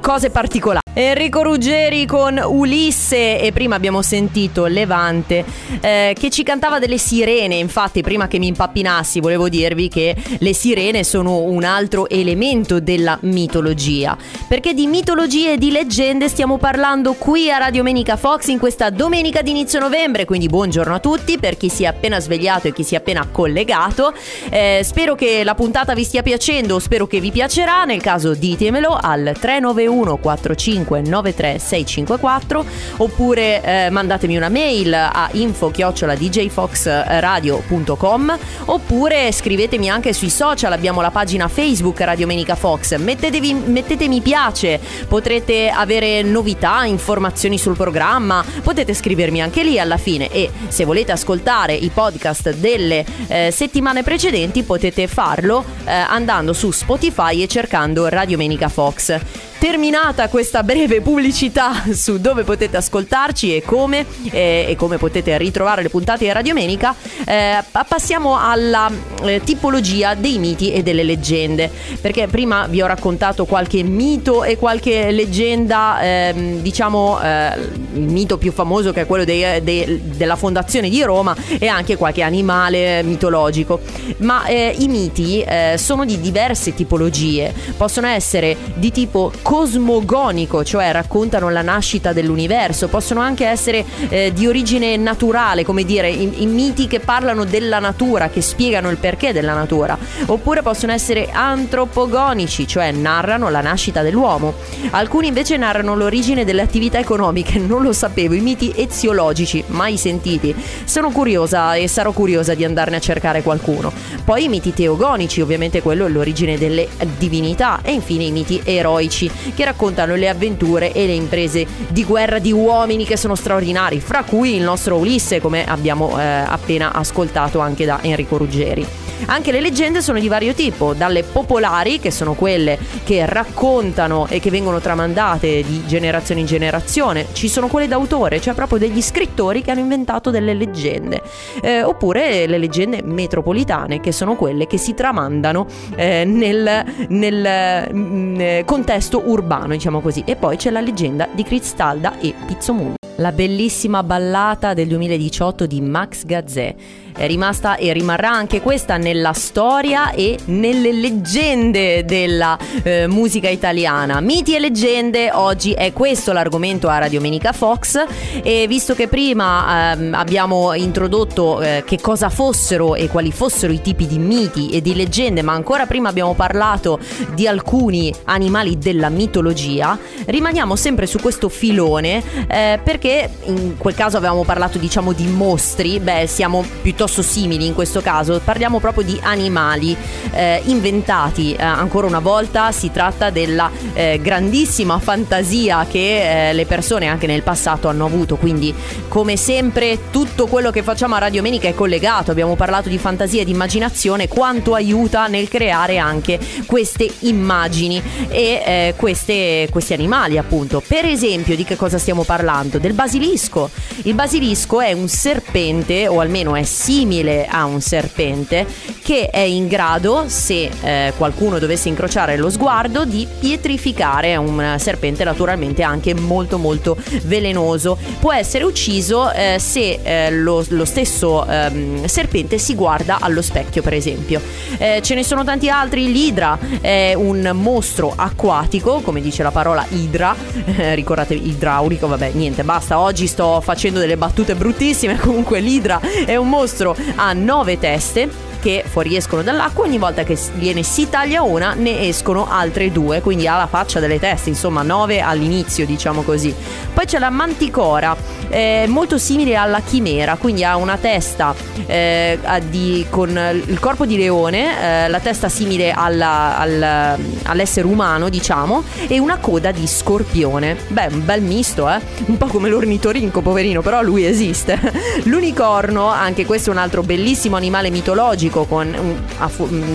cose 0.00 0.30
particolari. 0.30 0.85
Enrico 0.98 1.42
Ruggeri 1.42 2.06
con 2.06 2.40
Ulisse 2.42 3.38
e 3.38 3.52
prima 3.52 3.74
abbiamo 3.74 4.00
sentito 4.00 4.64
Levante 4.64 5.44
eh, 5.82 6.16
che 6.18 6.30
ci 6.30 6.42
cantava 6.42 6.78
delle 6.78 6.96
sirene, 6.96 7.56
infatti 7.56 8.00
prima 8.00 8.28
che 8.28 8.38
mi 8.38 8.46
impappinassi 8.46 9.20
volevo 9.20 9.50
dirvi 9.50 9.90
che 9.90 10.16
le 10.38 10.54
sirene 10.54 11.04
sono 11.04 11.42
un 11.42 11.64
altro 11.64 12.08
elemento 12.08 12.80
della 12.80 13.18
mitologia, 13.24 14.16
perché 14.48 14.72
di 14.72 14.86
mitologie 14.86 15.52
e 15.52 15.58
di 15.58 15.70
leggende 15.70 16.30
stiamo 16.30 16.56
parlando 16.56 17.12
qui 17.12 17.50
a 17.50 17.58
Radio 17.58 17.82
Menica 17.82 18.16
Fox 18.16 18.46
in 18.46 18.58
questa 18.58 18.88
domenica 18.88 19.42
di 19.42 19.50
inizio 19.50 19.78
novembre, 19.80 20.24
quindi 20.24 20.46
buongiorno 20.46 20.94
a 20.94 20.98
tutti 20.98 21.36
per 21.36 21.58
chi 21.58 21.68
si 21.68 21.82
è 21.82 21.88
appena 21.88 22.20
svegliato 22.20 22.68
e 22.68 22.72
chi 22.72 22.84
si 22.84 22.94
è 22.94 22.96
appena 22.96 23.28
collegato, 23.30 24.14
eh, 24.48 24.80
spero 24.82 25.14
che 25.14 25.44
la 25.44 25.54
puntata 25.54 25.92
vi 25.92 26.04
stia 26.04 26.22
piacendo, 26.22 26.78
spero 26.78 27.06
che 27.06 27.20
vi 27.20 27.30
piacerà, 27.30 27.84
nel 27.84 28.00
caso 28.00 28.32
ditemelo 28.32 28.98
al 28.98 29.36
391 29.38 30.16
45 30.16 30.85
395 30.86 31.58
654 31.58 32.64
oppure 32.98 33.62
eh, 33.62 33.90
mandatemi 33.90 34.36
una 34.36 34.48
mail 34.48 34.94
a 34.94 35.28
info 35.32 35.70
djfoxradio.com 35.70 38.38
oppure 38.66 39.32
scrivetemi 39.32 39.90
anche 39.90 40.12
sui 40.12 40.30
social, 40.30 40.70
abbiamo 40.72 41.00
la 41.00 41.10
pagina 41.10 41.48
Facebook 41.48 42.00
Radio 42.00 42.26
Menica 42.26 42.54
Fox, 42.54 42.96
Mettetevi, 42.96 43.52
mettete 43.52 44.08
piace, 44.20 44.80
potrete 45.08 45.68
avere 45.68 46.22
novità, 46.22 46.84
informazioni 46.84 47.58
sul 47.58 47.76
programma, 47.76 48.44
potete 48.62 48.94
scrivermi 48.94 49.42
anche 49.42 49.62
lì 49.62 49.78
alla 49.78 49.96
fine 49.96 50.28
e 50.30 50.50
se 50.68 50.84
volete 50.84 51.12
ascoltare 51.12 51.74
i 51.74 51.90
podcast 51.92 52.54
delle 52.54 53.04
eh, 53.28 53.50
settimane 53.50 54.02
precedenti 54.02 54.62
potete 54.62 55.06
farlo 55.06 55.64
eh, 55.84 55.92
andando 55.92 56.52
su 56.52 56.70
Spotify 56.70 57.42
e 57.42 57.48
cercando 57.48 58.08
Radio 58.08 58.36
Menica 58.36 58.68
Fox. 58.68 59.55
Terminata 59.58 60.28
questa 60.28 60.62
breve 60.62 61.00
pubblicità 61.00 61.84
su 61.90 62.20
dove 62.20 62.44
potete 62.44 62.76
ascoltarci 62.76 63.56
e 63.56 63.62
come, 63.62 64.04
eh, 64.30 64.66
e 64.68 64.76
come 64.76 64.98
potete 64.98 65.38
ritrovare 65.38 65.82
le 65.82 65.88
puntate 65.88 66.24
di 66.24 66.32
Radio 66.32 66.52
Menica, 66.52 66.94
eh, 67.24 67.64
passiamo 67.88 68.38
alla 68.38 68.90
eh, 69.22 69.40
tipologia 69.42 70.14
dei 70.14 70.38
miti 70.38 70.72
e 70.72 70.82
delle 70.82 71.02
leggende. 71.02 71.70
Perché 72.00 72.26
prima 72.26 72.66
vi 72.66 72.82
ho 72.82 72.86
raccontato 72.86 73.46
qualche 73.46 73.82
mito 73.82 74.44
e 74.44 74.58
qualche 74.58 75.10
leggenda, 75.10 76.00
ehm, 76.02 76.60
diciamo 76.60 77.18
eh, 77.22 77.54
il 77.94 78.02
mito 78.02 78.36
più 78.36 78.52
famoso 78.52 78.92
che 78.92 79.00
è 79.00 79.06
quello 79.06 79.24
dei, 79.24 79.62
dei, 79.62 80.02
della 80.16 80.36
fondazione 80.36 80.90
di 80.90 81.02
Roma 81.02 81.34
e 81.58 81.66
anche 81.66 81.96
qualche 81.96 82.20
animale 82.22 83.02
mitologico. 83.02 83.80
Ma 84.18 84.44
eh, 84.46 84.74
i 84.78 84.86
miti 84.86 85.40
eh, 85.40 85.76
sono 85.78 86.04
di 86.04 86.20
diverse 86.20 86.74
tipologie, 86.74 87.54
possono 87.76 88.06
essere 88.06 88.54
di 88.74 88.92
tipo 88.92 89.32
cosmogonico, 89.46 90.64
cioè 90.64 90.90
raccontano 90.90 91.50
la 91.50 91.62
nascita 91.62 92.12
dell'universo, 92.12 92.88
possono 92.88 93.20
anche 93.20 93.46
essere 93.46 93.84
eh, 94.08 94.32
di 94.34 94.48
origine 94.48 94.96
naturale, 94.96 95.64
come 95.64 95.84
dire, 95.84 96.10
i, 96.10 96.42
i 96.42 96.46
miti 96.46 96.88
che 96.88 96.98
parlano 96.98 97.44
della 97.44 97.78
natura, 97.78 98.28
che 98.28 98.40
spiegano 98.40 98.90
il 98.90 98.96
perché 98.96 99.32
della 99.32 99.54
natura, 99.54 99.96
oppure 100.26 100.62
possono 100.62 100.90
essere 100.90 101.28
antropogonici, 101.30 102.66
cioè 102.66 102.90
narrano 102.90 103.48
la 103.48 103.60
nascita 103.60 104.02
dell'uomo. 104.02 104.52
Alcuni 104.90 105.28
invece 105.28 105.56
narrano 105.56 105.94
l'origine 105.94 106.44
delle 106.44 106.62
attività 106.62 106.98
economiche, 106.98 107.56
non 107.60 107.82
lo 107.82 107.92
sapevo, 107.92 108.34
i 108.34 108.40
miti 108.40 108.72
eziologici, 108.74 109.62
mai 109.68 109.96
sentiti. 109.96 110.52
Sono 110.82 111.10
curiosa 111.10 111.76
e 111.76 111.86
sarò 111.86 112.10
curiosa 112.10 112.54
di 112.54 112.64
andarne 112.64 112.96
a 112.96 113.00
cercare 113.00 113.42
qualcuno. 113.42 113.92
Poi 114.24 114.42
i 114.42 114.48
miti 114.48 114.74
teogonici, 114.74 115.40
ovviamente 115.40 115.82
quello 115.82 116.04
è 116.04 116.08
l'origine 116.08 116.58
delle 116.58 116.88
divinità 117.16 117.78
e 117.84 117.92
infine 117.92 118.24
i 118.24 118.32
miti 118.32 118.60
eroici 118.64 119.34
che 119.54 119.64
raccontano 119.64 120.14
le 120.14 120.28
avventure 120.28 120.92
e 120.92 121.06
le 121.06 121.14
imprese 121.14 121.66
di 121.88 122.04
guerra 122.04 122.38
di 122.38 122.52
uomini 122.52 123.04
che 123.04 123.16
sono 123.16 123.34
straordinari, 123.34 124.00
fra 124.00 124.22
cui 124.24 124.56
il 124.56 124.62
nostro 124.62 124.96
Ulisse, 124.96 125.40
come 125.40 125.64
abbiamo 125.64 126.18
eh, 126.18 126.22
appena 126.22 126.92
ascoltato 126.92 127.58
anche 127.58 127.84
da 127.84 128.00
Enrico 128.02 128.36
Ruggeri. 128.36 129.05
Anche 129.26 129.50
le 129.50 129.60
leggende 129.60 130.02
sono 130.02 130.20
di 130.20 130.28
vario 130.28 130.52
tipo, 130.52 130.94
dalle 130.94 131.22
popolari, 131.24 131.98
che 131.98 132.10
sono 132.10 132.34
quelle 132.34 132.78
che 133.02 133.24
raccontano 133.26 134.26
e 134.28 134.38
che 134.40 134.50
vengono 134.50 134.80
tramandate 134.80 135.64
di 135.64 135.84
generazione 135.86 136.40
in 136.40 136.46
generazione, 136.46 137.26
ci 137.32 137.48
sono 137.48 137.66
quelle 137.68 137.88
d'autore, 137.88 138.40
cioè 138.40 138.54
proprio 138.54 138.78
degli 138.78 139.00
scrittori 139.00 139.62
che 139.62 139.70
hanno 139.70 139.80
inventato 139.80 140.30
delle 140.30 140.54
leggende, 140.54 141.22
eh, 141.62 141.82
oppure 141.82 142.46
le 142.46 142.58
leggende 142.58 143.02
metropolitane, 143.02 144.00
che 144.00 144.12
sono 144.12 144.36
quelle 144.36 144.66
che 144.66 144.78
si 144.78 144.94
tramandano 144.94 145.66
eh, 145.96 146.24
nel, 146.24 146.84
nel 147.08 147.88
mh, 147.92 147.98
mm, 147.98 148.60
contesto 148.64 149.22
urbano, 149.24 149.68
diciamo 149.68 150.00
così. 150.00 150.22
E 150.24 150.36
poi 150.36 150.56
c'è 150.56 150.70
la 150.70 150.80
leggenda 150.80 151.26
di 151.32 151.42
Cristalda 151.42 152.18
e 152.18 152.34
Pizzomundo. 152.46 152.94
La 153.18 153.32
bellissima 153.32 154.02
ballata 154.02 154.74
del 154.74 154.88
2018 154.88 155.64
di 155.64 155.80
Max 155.80 156.24
Gazzè 156.26 156.74
è 157.16 157.26
rimasta 157.26 157.76
e 157.76 157.92
rimarrà 157.92 158.30
anche 158.30 158.60
questa 158.60 158.98
nella 158.98 159.32
storia 159.32 160.10
e 160.10 160.38
nelle 160.46 160.92
leggende 160.92 162.04
della 162.04 162.58
eh, 162.82 163.06
musica 163.06 163.48
italiana. 163.48 164.20
Miti 164.20 164.54
e 164.54 164.60
leggende, 164.60 165.30
oggi 165.32 165.72
è 165.72 165.92
questo 165.92 166.32
l'argomento 166.32 166.88
a 166.88 166.98
Radio 166.98 167.20
Menica 167.20 167.52
Fox 167.52 168.04
e 168.42 168.66
visto 168.68 168.94
che 168.94 169.08
prima 169.08 169.92
ehm, 169.92 170.12
abbiamo 170.14 170.74
introdotto 170.74 171.62
eh, 171.62 171.82
che 171.86 171.98
cosa 172.00 172.28
fossero 172.28 172.94
e 172.94 173.08
quali 173.08 173.32
fossero 173.32 173.72
i 173.72 173.80
tipi 173.80 174.06
di 174.06 174.18
miti 174.18 174.70
e 174.70 174.82
di 174.82 174.94
leggende, 174.94 175.40
ma 175.40 175.54
ancora 175.54 175.86
prima 175.86 176.10
abbiamo 176.10 176.34
parlato 176.34 176.98
di 177.34 177.48
alcuni 177.48 178.14
animali 178.24 178.78
della 178.78 179.08
mitologia, 179.08 179.98
rimaniamo 180.26 180.76
sempre 180.76 181.06
su 181.06 181.18
questo 181.18 181.48
filone 181.48 182.22
eh, 182.46 182.78
perché 182.82 183.30
in 183.44 183.76
quel 183.78 183.94
caso 183.94 184.18
avevamo 184.18 184.44
parlato 184.44 184.76
diciamo 184.76 185.12
di 185.12 185.26
mostri, 185.26 185.98
beh 185.98 186.26
siamo 186.26 186.64
piuttosto 186.82 187.04
piuttosto 187.06 187.22
simili 187.22 187.66
in 187.66 187.74
questo 187.74 188.00
caso, 188.00 188.40
parliamo 188.42 188.80
proprio 188.80 189.04
di 189.04 189.18
animali 189.22 189.96
eh, 190.32 190.60
inventati. 190.64 191.54
Eh, 191.54 191.62
ancora 191.62 192.06
una 192.06 192.18
volta 192.18 192.72
si 192.72 192.90
tratta 192.90 193.30
della 193.30 193.70
eh, 193.94 194.18
grandissima 194.20 194.98
fantasia 194.98 195.86
che 195.88 196.48
eh, 196.48 196.52
le 196.52 196.66
persone 196.66 197.06
anche 197.06 197.26
nel 197.26 197.42
passato 197.42 197.88
hanno 197.88 198.04
avuto, 198.04 198.36
quindi 198.36 198.74
come 199.08 199.36
sempre 199.36 200.10
tutto 200.10 200.46
quello 200.46 200.70
che 200.70 200.82
facciamo 200.82 201.14
a 201.14 201.18
Radio 201.18 201.42
Menica 201.42 201.68
è 201.68 201.74
collegato, 201.74 202.32
abbiamo 202.32 202.56
parlato 202.56 202.88
di 202.88 202.98
fantasia 202.98 203.42
e 203.42 203.44
di 203.44 203.52
immaginazione, 203.52 204.26
quanto 204.26 204.74
aiuta 204.74 205.28
nel 205.28 205.48
creare 205.48 205.98
anche 205.98 206.38
queste 206.66 207.08
immagini 207.20 208.02
e 208.28 208.62
eh, 208.64 208.94
queste, 208.96 209.68
questi 209.70 209.92
animali 209.92 210.38
appunto. 210.38 210.82
Per 210.86 211.04
esempio 211.04 211.54
di 211.54 211.64
che 211.64 211.76
cosa 211.76 211.98
stiamo 211.98 212.24
parlando? 212.24 212.78
Del 212.78 212.94
basilisco. 212.94 213.70
Il 214.02 214.14
basilisco 214.14 214.80
è 214.80 214.92
un 214.92 215.08
serpente 215.08 216.08
o 216.08 216.20
almeno 216.20 216.56
è 216.56 216.64
simile 216.64 216.95
simile 216.96 217.46
a 217.46 217.66
un 217.66 217.82
serpente 217.82 218.66
che 219.02 219.28
è 219.28 219.40
in 219.40 219.68
grado, 219.68 220.24
se 220.28 220.70
eh, 220.80 221.12
qualcuno 221.18 221.58
dovesse 221.58 221.90
incrociare 221.90 222.38
lo 222.38 222.48
sguardo, 222.48 223.04
di 223.04 223.28
pietrificare. 223.38 224.34
Un 224.36 224.76
serpente 224.78 225.22
naturalmente 225.22 225.82
anche 225.82 226.14
molto 226.14 226.56
molto 226.56 226.96
velenoso. 227.24 227.98
Può 228.18 228.32
essere 228.32 228.64
ucciso 228.64 229.30
eh, 229.30 229.58
se 229.60 230.00
eh, 230.02 230.30
lo, 230.30 230.64
lo, 230.68 230.84
stesso 230.86 231.46
ehm, 231.46 232.06
serpente 232.06 232.56
si 232.56 232.74
guarda 232.74 233.18
allo 233.20 233.42
specchio, 233.42 233.82
per 233.82 233.92
esempio. 233.92 234.40
Eh, 234.78 235.00
ce 235.02 235.14
ne 235.14 235.22
sono 235.22 235.44
tanti 235.44 235.68
altri. 235.68 236.10
L'idra 236.10 236.58
è 236.80 237.12
un 237.14 237.50
mostro 237.52 238.10
acquatico, 238.16 239.00
come 239.00 239.20
dice 239.20 239.42
la 239.42 239.50
parola 239.50 239.84
idra. 239.90 240.34
ricordate 240.94 241.34
idraulico, 241.34 242.06
vabbè, 242.06 242.30
niente, 242.32 242.64
basta. 242.64 242.98
Oggi 242.98 243.26
sto 243.26 243.60
facendo 243.60 243.98
delle 243.98 244.16
battute 244.16 244.54
bruttissime. 244.54 245.18
Comunque 245.20 245.60
l'idra 245.60 246.00
è 246.24 246.36
un 246.36 246.48
mostro 246.48 246.85
mostro 246.86 246.96
ha 247.16 247.32
nove 247.32 247.78
teste 247.78 248.45
che 248.66 248.82
fuoriescono 248.84 249.42
dall'acqua 249.42 249.84
ogni 249.84 249.96
volta 249.96 250.24
che 250.24 250.36
gliene 250.58 250.82
si 250.82 251.08
taglia 251.08 251.42
una 251.42 251.74
ne 251.74 252.08
escono 252.08 252.48
altre 252.50 252.90
due 252.90 253.20
quindi 253.20 253.46
ha 253.46 253.56
la 253.56 253.68
faccia 253.68 254.00
delle 254.00 254.18
teste 254.18 254.48
insomma 254.48 254.82
nove 254.82 255.20
all'inizio 255.20 255.86
diciamo 255.86 256.22
così. 256.22 256.52
Poi 256.92 257.04
c'è 257.04 257.20
la 257.20 257.30
manticora 257.30 258.16
eh, 258.48 258.86
molto 258.88 259.18
simile 259.18 259.54
alla 259.54 259.78
chimera 259.82 260.34
quindi 260.34 260.64
ha 260.64 260.74
una 260.74 260.96
testa 260.96 261.54
eh, 261.86 262.40
di, 262.68 263.06
con 263.08 263.38
il 263.68 263.78
corpo 263.78 264.04
di 264.04 264.16
leone 264.16 265.04
eh, 265.04 265.08
la 265.10 265.20
testa 265.20 265.48
simile 265.48 265.92
alla, 265.92 266.58
al, 266.58 267.18
all'essere 267.44 267.86
umano 267.86 268.28
diciamo 268.28 268.82
e 269.06 269.20
una 269.20 269.36
coda 269.36 269.70
di 269.70 269.86
scorpione. 269.86 270.76
Beh 270.88 271.06
un 271.12 271.24
bel 271.24 271.42
misto 271.42 271.88
eh. 271.88 272.00
Un 272.26 272.36
po' 272.36 272.46
come 272.46 272.68
l'ornitorinco 272.68 273.42
poverino 273.42 273.80
però 273.80 274.02
lui 274.02 274.24
esiste. 274.24 274.76
L'unicorno 275.24 276.08
anche 276.08 276.44
questo 276.44 276.70
è 276.70 276.72
un 276.72 276.80
altro 276.80 277.02
bellissimo 277.02 277.54
animale 277.54 277.90
mitologico 277.90 278.54
con, 278.64 278.94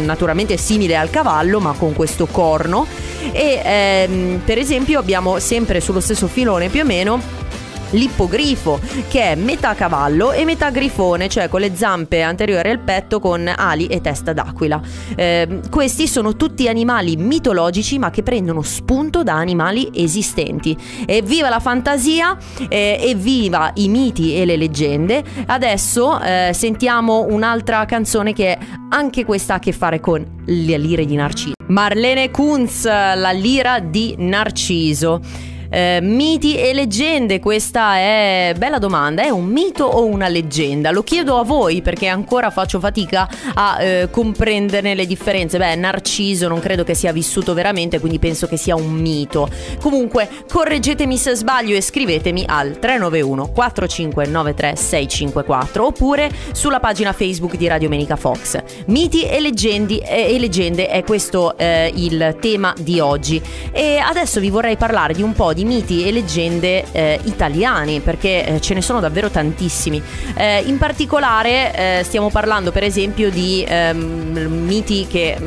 naturalmente 0.04 0.58
simile 0.58 0.96
al 0.96 1.10
cavallo 1.10 1.60
ma 1.60 1.74
con 1.78 1.94
questo 1.94 2.26
corno. 2.28 2.86
E 3.32 3.62
ehm, 3.64 4.42
per 4.44 4.58
esempio 4.58 5.00
abbiamo 5.00 5.40
sempre 5.40 5.80
sullo 5.80 6.00
stesso 6.00 6.28
filone 6.28 6.70
più 6.70 6.82
o 6.82 6.86
meno 6.86 7.41
l'ippogrifo, 7.92 8.80
che 9.08 9.32
è 9.32 9.36
metà 9.36 9.74
cavallo 9.74 10.32
e 10.32 10.46
metà 10.46 10.70
grifone, 10.70 11.30
cioè 11.30 11.48
con 11.48 11.62
le 11.62 11.76
zampe 11.76 12.22
anteriori 12.22 12.70
al 12.70 12.80
petto 12.80 13.20
con 13.20 13.52
ali 13.54 13.88
e 13.88 14.02
testa 14.02 14.34
d'aquila. 14.34 14.82
Eh, 15.16 15.60
questi 15.70 16.08
sono 16.08 16.36
tutti 16.36 16.68
animali 16.68 17.16
mitologici 17.16 17.98
ma 18.00 18.10
che 18.10 18.24
prendono 18.24 18.62
spunto 18.62 19.24
da 19.24 19.34
animali 19.34 19.90
esistenti. 19.94 20.76
Evviva 21.06 21.50
la 21.50 21.60
fantasia, 21.60 22.38
eh, 22.70 22.98
evviva 23.02 23.72
i 23.76 23.88
miti 23.88 24.36
e 24.36 24.46
le 24.46 24.58
leggende. 24.58 25.24
Adesso 25.46 26.22
eh, 26.22 26.52
sentiamo 26.54 27.26
un'altra 27.30 27.86
canzone 27.86 28.34
che 28.34 28.58
anche 28.90 29.26
questa 29.26 29.54
ha 29.54 29.58
a 29.58 29.60
che 29.60 29.72
fare 29.72 30.00
con 30.00 30.26
le 30.46 30.78
lire 30.78 31.06
di 31.06 31.16
Narciso. 31.16 31.54
Marlene 31.68 32.32
Kunz, 32.32 32.86
la 32.86 33.32
lira 33.32 33.80
di 33.80 34.16
Narciso 34.18 35.22
eh, 35.72 36.00
miti 36.02 36.58
e 36.58 36.74
leggende, 36.74 37.40
questa 37.40 37.96
è 37.96 38.54
bella 38.58 38.78
domanda, 38.78 39.24
è 39.24 39.30
un 39.30 39.46
mito 39.46 39.86
o 39.86 40.06
una 40.06 40.28
leggenda? 40.28 40.92
Lo 40.92 41.02
chiedo 41.02 41.38
a 41.38 41.44
voi 41.44 41.82
perché 41.82 42.08
ancora 42.08 42.50
faccio 42.50 42.80
fatica 42.82 43.30
a 43.54 43.82
eh, 43.82 44.10
comprenderne 44.12 44.94
le 44.96 45.06
differenze. 45.06 45.58
Beh, 45.58 45.76
Narciso 45.76 46.50
non 46.50 46.60
credo 46.60 46.84
che 46.84 46.94
sia 46.94 47.14
vissuto 47.14 47.54
veramente, 47.54 48.00
quindi 48.02 48.20
penso 48.20 48.48
che 48.48 48.58
sia 48.58 48.76
un 48.76 48.92
mito. 48.92 49.50
Comunque, 49.80 50.28
correggetemi 50.52 51.16
se 51.16 51.36
sbaglio 51.36 51.76
e 51.76 51.82
scrivetemi 51.82 52.44
al 52.46 52.78
391 52.78 53.48
4593 53.48 54.76
654 54.76 55.86
oppure 55.86 56.30
sulla 56.52 56.82
pagina 56.82 57.14
Facebook 57.14 57.56
di 57.56 57.68
Radio 57.68 57.88
Menica 57.88 58.18
Fox. 58.18 58.62
Miti 58.88 59.24
e, 59.24 59.40
leggendi, 59.40 60.00
e, 60.00 60.36
e 60.36 60.38
leggende 60.40 60.88
è 60.88 61.02
questo 61.04 61.58
eh, 61.58 61.90
il 61.96 62.36
tema 62.42 62.74
di 62.78 63.00
oggi. 63.00 63.42
E 63.72 63.98
adesso 63.98 64.42
vi 64.42 64.50
vorrei 64.50 64.76
parlare 64.76 65.14
di 65.14 65.22
un 65.22 65.32
po' 65.32 65.54
di 65.54 65.61
di 65.62 65.66
miti 65.66 66.08
e 66.08 66.12
leggende 66.12 66.86
eh, 66.92 67.20
italiani, 67.24 68.00
perché 68.00 68.46
eh, 68.46 68.62
ce 68.62 68.74
ne 68.74 68.82
sono 68.82 69.00
davvero 69.00 69.30
tantissimi. 69.30 70.02
Eh, 70.36 70.64
in 70.66 70.78
particolare 70.78 72.00
eh, 72.00 72.04
stiamo 72.04 72.30
parlando 72.30 72.72
per 72.72 72.84
esempio 72.84 73.30
di 73.30 73.64
ehm, 73.68 74.64
miti 74.66 75.06
che 75.08 75.38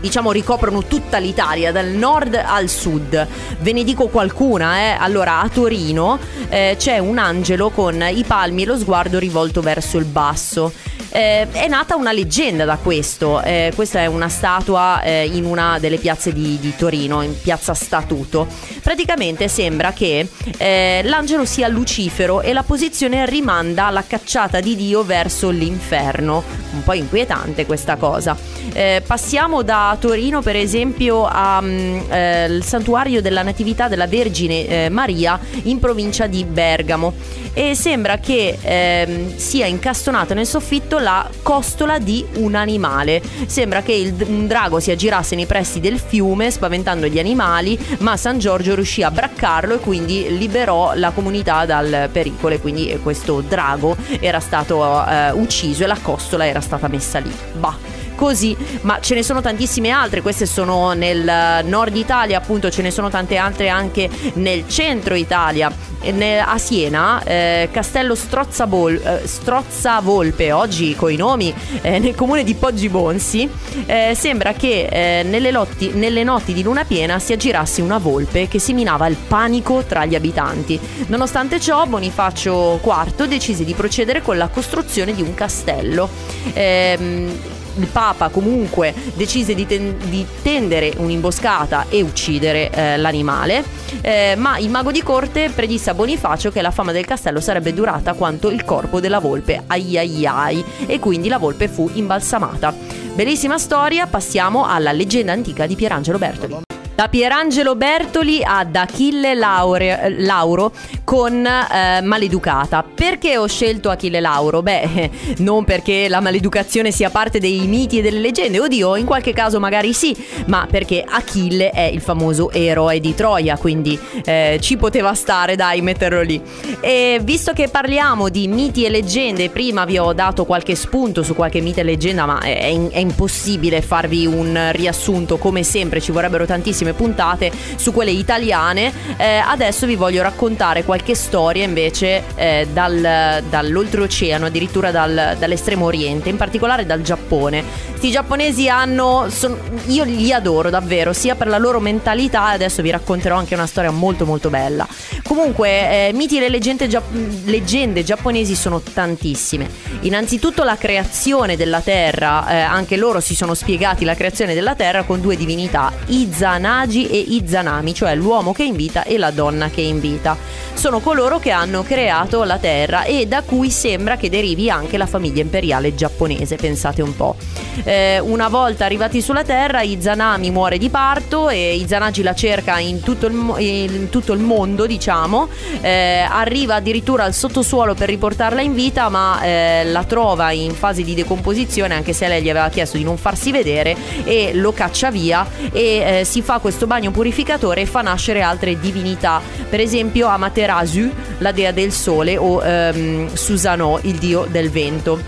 diciamo 0.00 0.32
ricoprono 0.32 0.84
tutta 0.84 1.16
l'Italia, 1.16 1.72
dal 1.72 1.86
nord 1.86 2.34
al 2.34 2.68
sud. 2.68 3.26
Ve 3.60 3.72
ne 3.72 3.84
dico 3.84 4.08
qualcuna, 4.08 4.80
eh. 4.80 4.96
Allora, 4.98 5.40
a 5.40 5.48
Torino 5.48 6.18
eh, 6.50 6.74
c'è 6.78 6.98
un 6.98 7.16
angelo 7.16 7.70
con 7.70 8.04
i 8.12 8.22
palmi 8.22 8.64
e 8.64 8.66
lo 8.66 8.76
sguardo 8.76 9.18
rivolto 9.18 9.62
verso 9.62 9.96
il 9.96 10.04
basso. 10.04 10.72
Eh, 11.16 11.48
è 11.52 11.68
nata 11.68 11.94
una 11.94 12.10
leggenda 12.10 12.64
da 12.64 12.76
questo. 12.76 13.40
Eh, 13.40 13.70
questa 13.76 14.00
è 14.00 14.06
una 14.06 14.28
statua 14.28 15.00
eh, 15.00 15.30
in 15.32 15.44
una 15.44 15.78
delle 15.78 15.98
piazze 15.98 16.32
di, 16.32 16.58
di, 16.58 16.74
Torino, 16.76 17.22
in 17.22 17.40
piazza 17.40 17.72
Statuto. 17.72 18.48
Praticamente 18.82 19.46
sembra 19.46 19.92
che 19.92 20.26
eh, 20.58 21.02
l'angelo 21.04 21.44
sia 21.44 21.68
Lucifero 21.68 22.40
e 22.40 22.52
la 22.52 22.64
posizione 22.64 23.26
rimanda 23.26 23.86
alla 23.86 24.02
cacciata 24.04 24.58
di 24.58 24.74
Dio 24.74 25.04
verso 25.04 25.50
l'inferno. 25.50 26.42
Un 26.72 26.82
po' 26.82 26.94
inquietante 26.94 27.64
questa 27.64 27.94
cosa. 27.94 28.36
Eh, 28.72 29.00
passiamo 29.06 29.62
da 29.62 29.96
Torino, 30.00 30.42
per 30.42 30.56
esempio, 30.56 31.28
al 31.30 31.64
eh, 31.64 32.58
santuario 32.60 33.22
della 33.22 33.42
Natività 33.42 33.86
della 33.86 34.08
Vergine 34.08 34.90
Maria 34.90 35.38
in 35.62 35.78
provincia 35.78 36.26
di 36.26 36.42
Bergamo. 36.42 37.14
E 37.52 37.76
sembra 37.76 38.18
che 38.18 38.58
ehm, 38.60 39.36
sia 39.36 39.66
incastonata 39.66 40.34
nel 40.34 40.44
soffitto 40.44 40.98
la 41.04 41.30
costola 41.42 41.98
di 42.00 42.24
un 42.36 42.56
animale. 42.56 43.22
Sembra 43.46 43.82
che 43.82 43.92
il, 43.92 44.14
un 44.26 44.48
drago 44.48 44.80
si 44.80 44.90
aggirasse 44.90 45.36
nei 45.36 45.46
pressi 45.46 45.78
del 45.78 46.00
fiume, 46.00 46.50
spaventando 46.50 47.06
gli 47.06 47.20
animali, 47.20 47.78
ma 47.98 48.16
San 48.16 48.38
Giorgio 48.38 48.74
riuscì 48.74 49.02
a 49.02 49.12
braccarlo 49.12 49.74
e 49.74 49.78
quindi 49.78 50.36
liberò 50.36 50.94
la 50.94 51.10
comunità 51.10 51.64
dal 51.66 52.08
pericolo. 52.10 52.54
E 52.54 52.60
quindi 52.60 52.98
questo 53.02 53.40
drago 53.42 53.96
era 54.18 54.40
stato 54.40 54.82
eh, 55.06 55.30
ucciso 55.32 55.84
e 55.84 55.86
la 55.86 55.98
costola 56.00 56.46
era 56.46 56.60
stata 56.60 56.88
messa 56.88 57.18
lì. 57.20 57.32
Bah 57.52 57.93
così, 58.24 58.56
ma 58.80 59.00
ce 59.00 59.14
ne 59.14 59.22
sono 59.22 59.42
tantissime 59.42 59.90
altre, 59.90 60.22
queste 60.22 60.46
sono 60.46 60.92
nel 60.94 61.62
nord 61.66 61.94
Italia, 61.94 62.38
appunto 62.38 62.70
ce 62.70 62.80
ne 62.80 62.90
sono 62.90 63.10
tante 63.10 63.36
altre 63.36 63.68
anche 63.68 64.08
nel 64.34 64.66
centro 64.66 65.14
Italia. 65.14 65.92
A 66.06 66.58
Siena, 66.58 67.22
eh, 67.24 67.70
Castello 67.72 68.14
Strozzabol, 68.14 68.94
eh, 68.94 69.26
Strozzavolpe, 69.26 70.52
oggi 70.52 70.94
con 70.94 71.10
i 71.10 71.16
nomi, 71.16 71.54
eh, 71.80 71.98
nel 71.98 72.14
comune 72.14 72.44
di 72.44 72.54
Poggi 72.54 72.90
Bonsi, 72.90 73.48
eh, 73.86 74.12
sembra 74.14 74.52
che 74.52 74.86
eh, 74.90 75.22
nelle, 75.22 75.50
lotti, 75.50 75.92
nelle 75.94 76.22
notti 76.22 76.52
di 76.52 76.62
luna 76.62 76.84
piena 76.84 77.18
si 77.18 77.32
aggirasse 77.32 77.80
una 77.80 77.96
volpe 77.96 78.48
che 78.48 78.58
seminava 78.58 79.06
il 79.06 79.16
panico 79.16 79.82
tra 79.86 80.04
gli 80.04 80.14
abitanti. 80.14 80.78
Nonostante 81.06 81.58
ciò, 81.58 81.86
Bonifacio 81.86 82.80
IV 82.84 83.24
decise 83.24 83.64
di 83.64 83.72
procedere 83.72 84.20
con 84.20 84.36
la 84.36 84.48
costruzione 84.48 85.14
di 85.14 85.22
un 85.22 85.32
castello. 85.32 86.10
Ehm, 86.52 87.53
il 87.76 87.86
Papa 87.86 88.28
comunque 88.28 88.94
decise 89.14 89.54
di, 89.54 89.66
ten- 89.66 89.96
di 90.04 90.26
tendere 90.42 90.92
un'imboscata 90.96 91.86
e 91.88 92.02
uccidere 92.02 92.70
eh, 92.70 92.96
l'animale, 92.96 93.64
eh, 94.00 94.34
ma 94.36 94.58
il 94.58 94.70
mago 94.70 94.90
di 94.90 95.02
corte 95.02 95.50
predisse 95.50 95.90
a 95.90 95.94
Bonifacio 95.94 96.50
che 96.50 96.62
la 96.62 96.70
fama 96.70 96.92
del 96.92 97.04
castello 97.04 97.40
sarebbe 97.40 97.72
durata 97.72 98.14
quanto 98.14 98.50
il 98.50 98.64
corpo 98.64 99.00
della 99.00 99.18
volpe, 99.18 99.62
ai 99.66 99.96
ai 99.98 100.26
ai, 100.26 100.64
e 100.86 100.98
quindi 100.98 101.28
la 101.28 101.38
volpe 101.38 101.68
fu 101.68 101.90
imbalsamata. 101.92 102.74
Bellissima 103.14 103.58
storia, 103.58 104.06
passiamo 104.06 104.66
alla 104.66 104.92
leggenda 104.92 105.32
antica 105.32 105.66
di 105.66 105.76
Pierangelo 105.76 106.18
Bertoli. 106.18 106.63
Da 106.94 107.08
Pierangelo 107.08 107.74
Bertoli 107.74 108.40
ad 108.44 108.76
Achille 108.76 109.34
Laure, 109.34 110.14
Lauro 110.18 110.70
con 111.02 111.44
eh, 111.44 112.00
Maleducata. 112.00 112.84
Perché 112.84 113.36
ho 113.36 113.48
scelto 113.48 113.90
Achille 113.90 114.20
Lauro? 114.20 114.62
Beh, 114.62 115.10
non 115.38 115.64
perché 115.64 116.08
la 116.08 116.20
maleducazione 116.20 116.92
sia 116.92 117.10
parte 117.10 117.40
dei 117.40 117.66
miti 117.66 117.98
e 117.98 118.02
delle 118.02 118.20
leggende, 118.20 118.60
oddio, 118.60 118.94
in 118.94 119.06
qualche 119.06 119.32
caso 119.32 119.58
magari 119.58 119.92
sì, 119.92 120.16
ma 120.46 120.68
perché 120.70 121.04
Achille 121.04 121.70
è 121.70 121.82
il 121.82 122.00
famoso 122.00 122.52
eroe 122.52 123.00
di 123.00 123.12
Troia, 123.12 123.56
quindi 123.56 123.98
eh, 124.24 124.58
ci 124.60 124.76
poteva 124.76 125.14
stare, 125.14 125.56
dai, 125.56 125.80
metterlo 125.82 126.22
lì. 126.22 126.40
E 126.80 127.18
visto 127.24 127.52
che 127.52 127.66
parliamo 127.66 128.28
di 128.28 128.46
miti 128.46 128.84
e 128.84 128.88
leggende, 128.88 129.50
prima 129.50 129.84
vi 129.84 129.98
ho 129.98 130.12
dato 130.12 130.44
qualche 130.44 130.76
spunto 130.76 131.24
su 131.24 131.34
qualche 131.34 131.60
mito 131.60 131.80
e 131.80 131.82
leggenda, 131.82 132.24
ma 132.24 132.38
è, 132.38 132.88
è 132.90 132.98
impossibile 132.98 133.82
farvi 133.82 134.26
un 134.26 134.70
riassunto, 134.70 135.38
come 135.38 135.64
sempre 135.64 136.00
ci 136.00 136.12
vorrebbero 136.12 136.46
tantissimi 136.46 136.82
tantissime 136.84 136.92
puntate 136.92 137.50
su 137.76 137.92
quelle 137.92 138.10
italiane. 138.10 138.92
Eh, 139.16 139.36
adesso 139.38 139.86
vi 139.86 139.96
voglio 139.96 140.22
raccontare 140.22 140.84
qualche 140.84 141.14
storia 141.14 141.64
invece 141.64 142.24
eh, 142.34 142.66
dal, 142.70 143.42
dall'oltreoceano, 143.48 144.46
addirittura 144.46 144.90
dal, 144.90 145.36
dall'estremo 145.38 145.86
oriente, 145.86 146.28
in 146.28 146.36
particolare 146.36 146.84
dal 146.84 147.00
Giappone. 147.00 147.64
Questi 147.90 148.10
giapponesi 148.10 148.68
hanno. 148.68 149.28
Son, 149.30 149.56
io 149.86 150.04
li 150.04 150.30
adoro 150.32 150.68
davvero, 150.68 151.14
sia 151.14 151.34
per 151.34 151.46
la 151.46 151.58
loro 151.58 151.80
mentalità, 151.80 152.44
adesso 152.48 152.82
vi 152.82 152.90
racconterò 152.90 153.36
anche 153.36 153.54
una 153.54 153.66
storia 153.66 153.90
molto 153.90 154.26
molto 154.26 154.50
bella. 154.50 154.86
Comunque, 155.22 156.08
eh, 156.08 156.12
miti 156.12 156.38
e 156.38 156.48
leggende, 156.50 156.86
gia- 156.86 157.02
leggende 157.44 158.04
giapponesi 158.04 158.54
sono 158.54 158.80
tantissime. 158.80 159.68
Innanzitutto 160.00 160.64
la 160.64 160.76
creazione 160.76 161.56
della 161.56 161.80
Terra, 161.80 162.46
eh, 162.48 162.60
anche 162.60 162.96
loro 162.96 163.20
si 163.20 163.34
sono 163.34 163.54
spiegati 163.54 164.04
la 164.04 164.14
creazione 164.14 164.52
della 164.52 164.74
Terra 164.74 165.04
con 165.04 165.20
due 165.20 165.36
divinità, 165.36 165.92
Izana 166.06 166.73
Nagi 166.74 167.06
e 167.06 167.18
Izanami, 167.18 167.94
cioè 167.94 168.16
l'uomo 168.16 168.52
che 168.52 168.64
invita 168.64 169.04
e 169.04 169.16
la 169.16 169.30
donna 169.30 169.70
che 169.70 169.80
invita. 169.80 170.36
Sono 170.74 170.98
coloro 170.98 171.38
che 171.38 171.52
hanno 171.52 171.84
creato 171.84 172.42
la 172.42 172.58
Terra 172.58 173.04
e 173.04 173.26
da 173.26 173.42
cui 173.42 173.70
sembra 173.70 174.16
che 174.16 174.28
derivi 174.28 174.68
anche 174.68 174.96
la 174.96 175.06
famiglia 175.06 175.40
imperiale 175.40 175.94
giapponese, 175.94 176.56
pensate 176.56 177.00
un 177.00 177.14
po'. 177.14 177.36
Eh, 177.84 178.18
una 178.18 178.48
volta 178.48 178.84
arrivati 178.84 179.22
sulla 179.22 179.44
Terra, 179.44 179.82
Izanami 179.82 180.50
muore 180.50 180.78
di 180.78 180.88
parto 180.88 181.48
e 181.48 181.76
Izanagi 181.76 182.22
la 182.22 182.34
cerca 182.34 182.80
in 182.80 183.02
tutto 183.02 183.26
il, 183.26 183.34
in 183.58 184.08
tutto 184.10 184.32
il 184.32 184.40
mondo, 184.40 184.86
diciamo. 184.86 185.48
Eh, 185.80 186.26
arriva 186.28 186.74
addirittura 186.74 187.22
al 187.22 187.34
sottosuolo 187.34 187.94
per 187.94 188.08
riportarla 188.08 188.60
in 188.62 188.74
vita, 188.74 189.08
ma 189.08 189.40
eh, 189.42 189.84
la 189.84 190.02
trova 190.02 190.50
in 190.50 190.74
fase 190.74 191.04
di 191.04 191.14
decomposizione, 191.14 191.94
anche 191.94 192.12
se 192.12 192.26
lei 192.26 192.42
gli 192.42 192.50
aveva 192.50 192.68
chiesto 192.68 192.96
di 192.96 193.04
non 193.04 193.16
farsi 193.16 193.52
vedere, 193.52 193.96
e 194.24 194.50
lo 194.54 194.72
caccia 194.72 195.12
via 195.12 195.46
e 195.70 196.18
eh, 196.20 196.24
si 196.24 196.42
fa 196.42 196.62
questo 196.64 196.86
bagno 196.86 197.10
purificatore 197.10 197.82
e 197.82 197.86
fa 197.86 198.00
nascere 198.00 198.40
altre 198.40 198.80
divinità, 198.80 199.38
per 199.68 199.80
esempio 199.80 200.28
Amaterasu, 200.28 201.10
la 201.40 201.52
dea 201.52 201.72
del 201.72 201.92
sole, 201.92 202.38
o 202.38 202.64
ehm, 202.64 203.34
Susanoo, 203.34 203.98
il 204.04 204.14
dio 204.14 204.46
del 204.50 204.70
vento. 204.70 205.20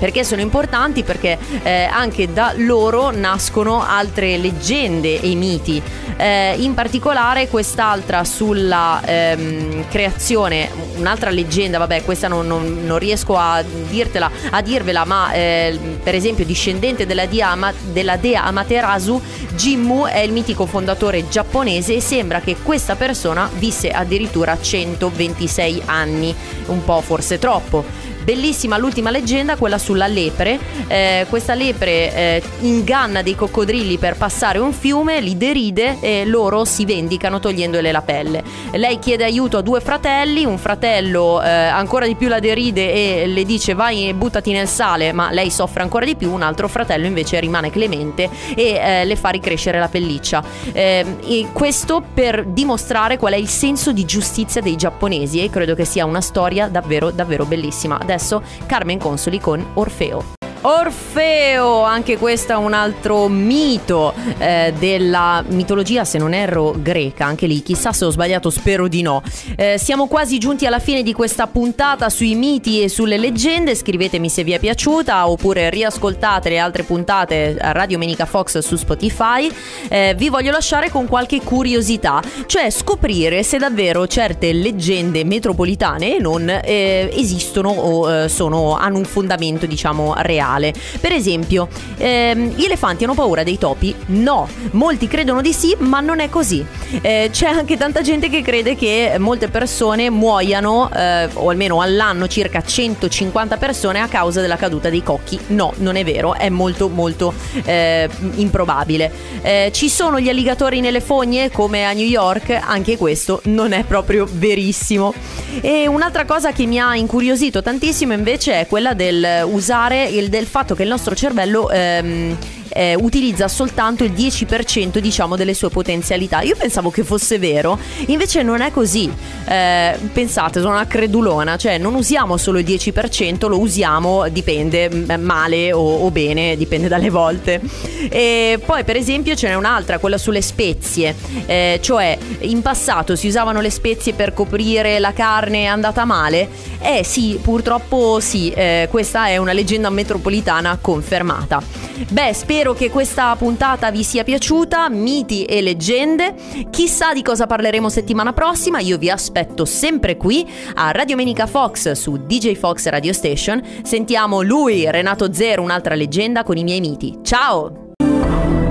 Perché 0.00 0.24
sono 0.24 0.40
importanti? 0.40 1.02
Perché 1.02 1.36
eh, 1.62 1.82
anche 1.84 2.32
da 2.32 2.54
loro 2.56 3.10
nascono 3.10 3.84
altre 3.86 4.38
leggende 4.38 5.20
e 5.20 5.34
miti. 5.34 5.80
Eh, 6.16 6.54
in 6.58 6.72
particolare 6.72 7.48
quest'altra 7.48 8.24
sulla 8.24 9.02
ehm, 9.04 9.88
creazione, 9.90 10.70
un'altra 10.96 11.28
leggenda, 11.28 11.76
vabbè 11.76 12.02
questa 12.02 12.28
non, 12.28 12.46
non, 12.46 12.80
non 12.86 12.98
riesco 12.98 13.36
a 13.36 13.62
dirtela, 13.62 14.30
a 14.50 14.62
dirvela, 14.62 15.04
ma 15.04 15.32
eh, 15.32 15.78
per 16.02 16.14
esempio 16.14 16.46
discendente 16.46 17.04
della 17.04 17.26
dea, 17.26 17.54
della 17.92 18.16
dea 18.16 18.44
Amaterasu, 18.44 19.20
Jimmu 19.54 20.06
è 20.06 20.20
il 20.20 20.32
mitico 20.32 20.64
fondatore 20.64 21.28
giapponese 21.28 21.94
e 21.94 22.00
sembra 22.00 22.40
che 22.40 22.56
questa 22.62 22.96
persona 22.96 23.50
visse 23.58 23.90
addirittura 23.90 24.56
126 24.58 25.82
anni, 25.84 26.34
un 26.66 26.82
po' 26.84 27.02
forse 27.02 27.38
troppo. 27.38 28.08
Bellissima 28.22 28.76
l'ultima 28.76 29.10
leggenda, 29.10 29.56
quella 29.56 29.78
sulla 29.78 30.06
lepre. 30.06 30.58
Eh, 30.88 31.26
questa 31.28 31.54
lepre 31.54 32.14
eh, 32.14 32.42
inganna 32.60 33.22
dei 33.22 33.34
coccodrilli 33.34 33.98
per 33.98 34.16
passare 34.16 34.58
un 34.58 34.72
fiume, 34.72 35.20
li 35.20 35.36
deride 35.36 35.96
e 36.00 36.24
loro 36.26 36.64
si 36.64 36.84
vendicano 36.84 37.40
togliendole 37.40 37.90
la 37.90 38.02
pelle. 38.02 38.42
Lei 38.72 38.98
chiede 38.98 39.24
aiuto 39.24 39.58
a 39.58 39.62
due 39.62 39.80
fratelli, 39.80 40.44
un 40.44 40.58
fratello 40.58 41.42
eh, 41.42 41.48
ancora 41.48 42.06
di 42.06 42.14
più 42.14 42.28
la 42.28 42.40
deride 42.40 42.92
e 42.92 43.26
le 43.26 43.44
dice 43.44 43.74
vai 43.74 44.08
e 44.08 44.14
buttati 44.14 44.52
nel 44.52 44.68
sale, 44.68 45.12
ma 45.12 45.30
lei 45.30 45.50
soffre 45.50 45.82
ancora 45.82 46.04
di 46.04 46.14
più, 46.14 46.32
un 46.32 46.42
altro 46.42 46.68
fratello 46.68 47.06
invece 47.06 47.40
rimane 47.40 47.70
clemente 47.70 48.28
e 48.54 48.74
eh, 48.74 49.04
le 49.04 49.16
fa 49.16 49.30
ricrescere 49.30 49.78
la 49.78 49.88
pelliccia. 49.88 50.42
Eh, 50.72 51.48
questo 51.52 52.02
per 52.12 52.44
dimostrare 52.46 53.16
qual 53.16 53.32
è 53.32 53.36
il 53.36 53.48
senso 53.48 53.92
di 53.92 54.04
giustizia 54.04 54.60
dei 54.60 54.76
giapponesi 54.76 55.42
e 55.42 55.50
credo 55.50 55.74
che 55.74 55.84
sia 55.84 56.04
una 56.04 56.20
storia 56.20 56.68
davvero 56.68 57.10
davvero 57.10 57.44
bellissima 57.44 57.98
adesso 58.10 58.42
Carmen 58.66 58.98
Consoli 58.98 59.38
con 59.38 59.64
Orfeo. 59.74 60.39
Orfeo, 60.62 61.84
anche 61.84 62.18
questo 62.18 62.52
è 62.52 62.56
un 62.56 62.74
altro 62.74 63.28
mito 63.28 64.12
eh, 64.36 64.74
della 64.78 65.42
mitologia, 65.48 66.04
se 66.04 66.18
non 66.18 66.34
erro, 66.34 66.74
greca, 66.76 67.24
anche 67.24 67.46
lì, 67.46 67.62
chissà 67.62 67.94
se 67.94 68.04
ho 68.04 68.10
sbagliato, 68.10 68.50
spero 68.50 68.86
di 68.86 69.00
no. 69.00 69.22
Eh, 69.56 69.78
siamo 69.78 70.06
quasi 70.06 70.36
giunti 70.38 70.66
alla 70.66 70.78
fine 70.78 71.02
di 71.02 71.14
questa 71.14 71.46
puntata 71.46 72.10
sui 72.10 72.34
miti 72.34 72.82
e 72.82 72.90
sulle 72.90 73.16
leggende, 73.16 73.74
scrivetemi 73.74 74.28
se 74.28 74.44
vi 74.44 74.52
è 74.52 74.58
piaciuta 74.58 75.30
oppure 75.30 75.70
riascoltate 75.70 76.50
le 76.50 76.58
altre 76.58 76.82
puntate 76.82 77.56
a 77.58 77.72
Radio 77.72 77.96
Menica 77.96 78.26
Fox 78.26 78.58
su 78.58 78.76
Spotify. 78.76 79.50
Eh, 79.88 80.14
vi 80.14 80.28
voglio 80.28 80.50
lasciare 80.50 80.90
con 80.90 81.06
qualche 81.06 81.40
curiosità, 81.40 82.22
cioè 82.44 82.68
scoprire 82.68 83.42
se 83.44 83.56
davvero 83.56 84.06
certe 84.06 84.52
leggende 84.52 85.24
metropolitane 85.24 86.18
non 86.18 86.50
eh, 86.50 87.10
esistono 87.14 87.70
o 87.70 88.12
eh, 88.12 88.28
sono, 88.28 88.76
hanno 88.76 88.98
un 88.98 89.04
fondamento, 89.04 89.64
diciamo, 89.64 90.12
reale 90.18 90.48
reale. 90.50 90.72
Per 91.00 91.12
esempio, 91.12 91.68
ehm, 91.96 92.54
gli 92.54 92.64
elefanti 92.64 93.04
hanno 93.04 93.14
paura 93.14 93.42
dei 93.42 93.58
topi? 93.58 93.94
No, 94.06 94.48
molti 94.72 95.06
credono 95.06 95.40
di 95.40 95.52
sì, 95.52 95.74
ma 95.78 96.00
non 96.00 96.20
è 96.20 96.28
così. 96.28 96.64
Eh, 97.00 97.30
c'è 97.32 97.46
anche 97.46 97.76
tanta 97.76 98.02
gente 98.02 98.28
che 98.28 98.42
crede 98.42 98.74
che 98.74 99.16
molte 99.18 99.48
persone 99.48 100.10
muoiano, 100.10 100.90
eh, 100.92 101.28
o 101.34 101.50
almeno 101.50 101.80
all'anno 101.80 102.26
circa 102.26 102.62
150 102.62 103.56
persone 103.56 104.00
a 104.00 104.08
causa 104.08 104.40
della 104.40 104.56
caduta 104.56 104.90
dei 104.90 105.02
cocchi. 105.02 105.38
No, 105.48 105.72
non 105.76 105.96
è 105.96 106.04
vero, 106.04 106.34
è 106.34 106.48
molto 106.48 106.88
molto 106.88 107.32
eh, 107.64 108.08
improbabile. 108.34 109.12
Eh, 109.42 109.70
ci 109.72 109.88
sono 109.88 110.20
gli 110.20 110.28
alligatori 110.28 110.80
nelle 110.80 111.00
fogne 111.00 111.50
come 111.50 111.84
a 111.84 111.92
New 111.92 112.06
York? 112.06 112.58
Anche 112.60 112.96
questo 112.96 113.40
non 113.44 113.72
è 113.72 113.84
proprio 113.84 114.26
verissimo. 114.30 115.14
E 115.60 115.86
un'altra 115.86 116.24
cosa 116.24 116.52
che 116.52 116.66
mi 116.66 116.78
ha 116.78 116.94
incuriosito 116.94 117.62
tantissimo 117.62 118.12
invece 118.12 118.60
è 118.60 118.66
quella 118.66 118.94
del 118.94 119.44
usare 119.44 120.04
il 120.08 120.28
del 120.40 120.48
fatto 120.48 120.74
che 120.74 120.84
il 120.84 120.88
nostro 120.88 121.14
cervello 121.14 121.70
ehm, 121.70 122.36
eh, 122.72 122.94
utilizza 122.94 123.48
soltanto 123.48 124.04
il 124.04 124.12
10% 124.12 124.98
diciamo 124.98 125.36
delle 125.36 125.54
sue 125.54 125.70
potenzialità. 125.70 126.40
Io 126.42 126.56
pensavo 126.56 126.90
che 126.90 127.04
fosse 127.04 127.38
vero, 127.38 127.78
invece 128.06 128.42
non 128.42 128.60
è 128.60 128.70
così. 128.70 129.10
Eh, 129.46 129.98
pensate, 130.12 130.60
sono 130.60 130.74
una 130.74 130.86
credulona, 130.86 131.56
cioè 131.56 131.78
non 131.78 131.94
usiamo 131.94 132.36
solo 132.36 132.58
il 132.58 132.64
10%, 132.64 133.48
lo 133.48 133.58
usiamo, 133.58 134.28
dipende, 134.28 134.88
male 135.18 135.72
o, 135.72 136.04
o 136.04 136.10
bene, 136.10 136.56
dipende 136.56 136.88
dalle 136.88 137.10
volte. 137.10 137.60
E 138.08 138.60
poi 138.64 138.84
per 138.84 138.96
esempio 138.96 139.34
ce 139.34 139.48
n'è 139.48 139.54
un'altra, 139.54 139.98
quella 139.98 140.18
sulle 140.18 140.42
spezie, 140.42 141.14
eh, 141.46 141.78
cioè 141.82 142.16
in 142.40 142.62
passato 142.62 143.16
si 143.16 143.26
usavano 143.26 143.60
le 143.60 143.70
spezie 143.70 144.12
per 144.14 144.32
coprire 144.32 144.98
la 144.98 145.12
carne, 145.12 145.66
andata 145.66 146.04
male? 146.04 146.48
Eh 146.80 147.04
sì, 147.04 147.38
purtroppo 147.42 148.20
sì, 148.20 148.50
eh, 148.50 148.88
questa 148.90 149.28
è 149.28 149.36
una 149.36 149.52
leggenda 149.52 149.90
metropolitana 149.90 150.78
confermata. 150.80 151.62
Beh, 152.08 152.32
spero 152.60 152.74
che 152.74 152.90
questa 152.90 153.34
puntata 153.36 153.90
vi 153.90 154.04
sia 154.04 154.22
piaciuta, 154.22 154.90
miti 154.90 155.46
e 155.46 155.62
leggende. 155.62 156.34
Chissà 156.68 157.14
di 157.14 157.22
cosa 157.22 157.46
parleremo 157.46 157.88
settimana 157.88 158.34
prossima, 158.34 158.80
io 158.80 158.98
vi 158.98 159.08
aspetto 159.08 159.64
sempre 159.64 160.18
qui 160.18 160.46
a 160.74 160.90
Radio 160.90 161.16
Menica 161.16 161.46
Fox 161.46 161.92
su 161.92 162.18
DJ 162.18 162.56
Fox 162.56 162.86
Radio 162.88 163.14
Station. 163.14 163.62
Sentiamo 163.82 164.42
lui, 164.42 164.90
Renato 164.90 165.32
Zero, 165.32 165.62
un'altra 165.62 165.94
leggenda 165.94 166.42
con 166.42 166.58
i 166.58 166.62
miei 166.62 166.80
miti. 166.80 167.20
Ciao! 167.22 167.94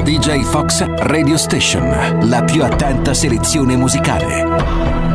DJ 0.04 0.43
Fox 0.43 0.86
Radio 0.86 1.38
Station, 1.38 2.30
la 2.30 2.43
più 2.43 2.63
attenta 2.63 3.15
selezione 3.15 3.75
musicale. 3.75 5.09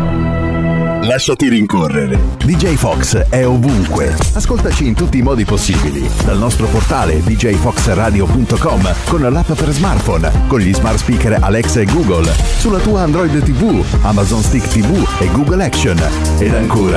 Lasciati 1.07 1.51
rincorrere. 1.51 2.19
DJ 2.39 2.77
Fox 2.77 3.15
è 3.29 3.47
ovunque. 3.47 4.17
Ascoltaci 4.33 4.87
in 4.87 4.95
tutti 4.95 5.19
i 5.19 5.23
modi 5.23 5.45
possibili. 5.45 6.09
Dal 6.25 6.39
nostro 6.39 6.67
portale 6.67 7.23
djfoxradio.com 7.23 8.95
con 9.07 9.21
l'app 9.21 9.53
per 9.53 9.71
smartphone, 9.71 10.33
con 10.47 10.61
gli 10.61 10.73
smart 10.73 10.97
speaker 10.97 11.37
Alexa 11.43 11.81
e 11.81 11.85
Google, 11.85 12.33
sulla 12.57 12.79
tua 12.79 13.03
Android 13.03 13.43
TV, 13.43 13.85
Amazon 14.03 14.43
Stick 14.43 14.67
TV 14.69 15.07
e 15.21 15.31
Google 15.31 15.63
Action. 15.63 16.01
Ed 16.39 16.55
ancora 16.55 16.93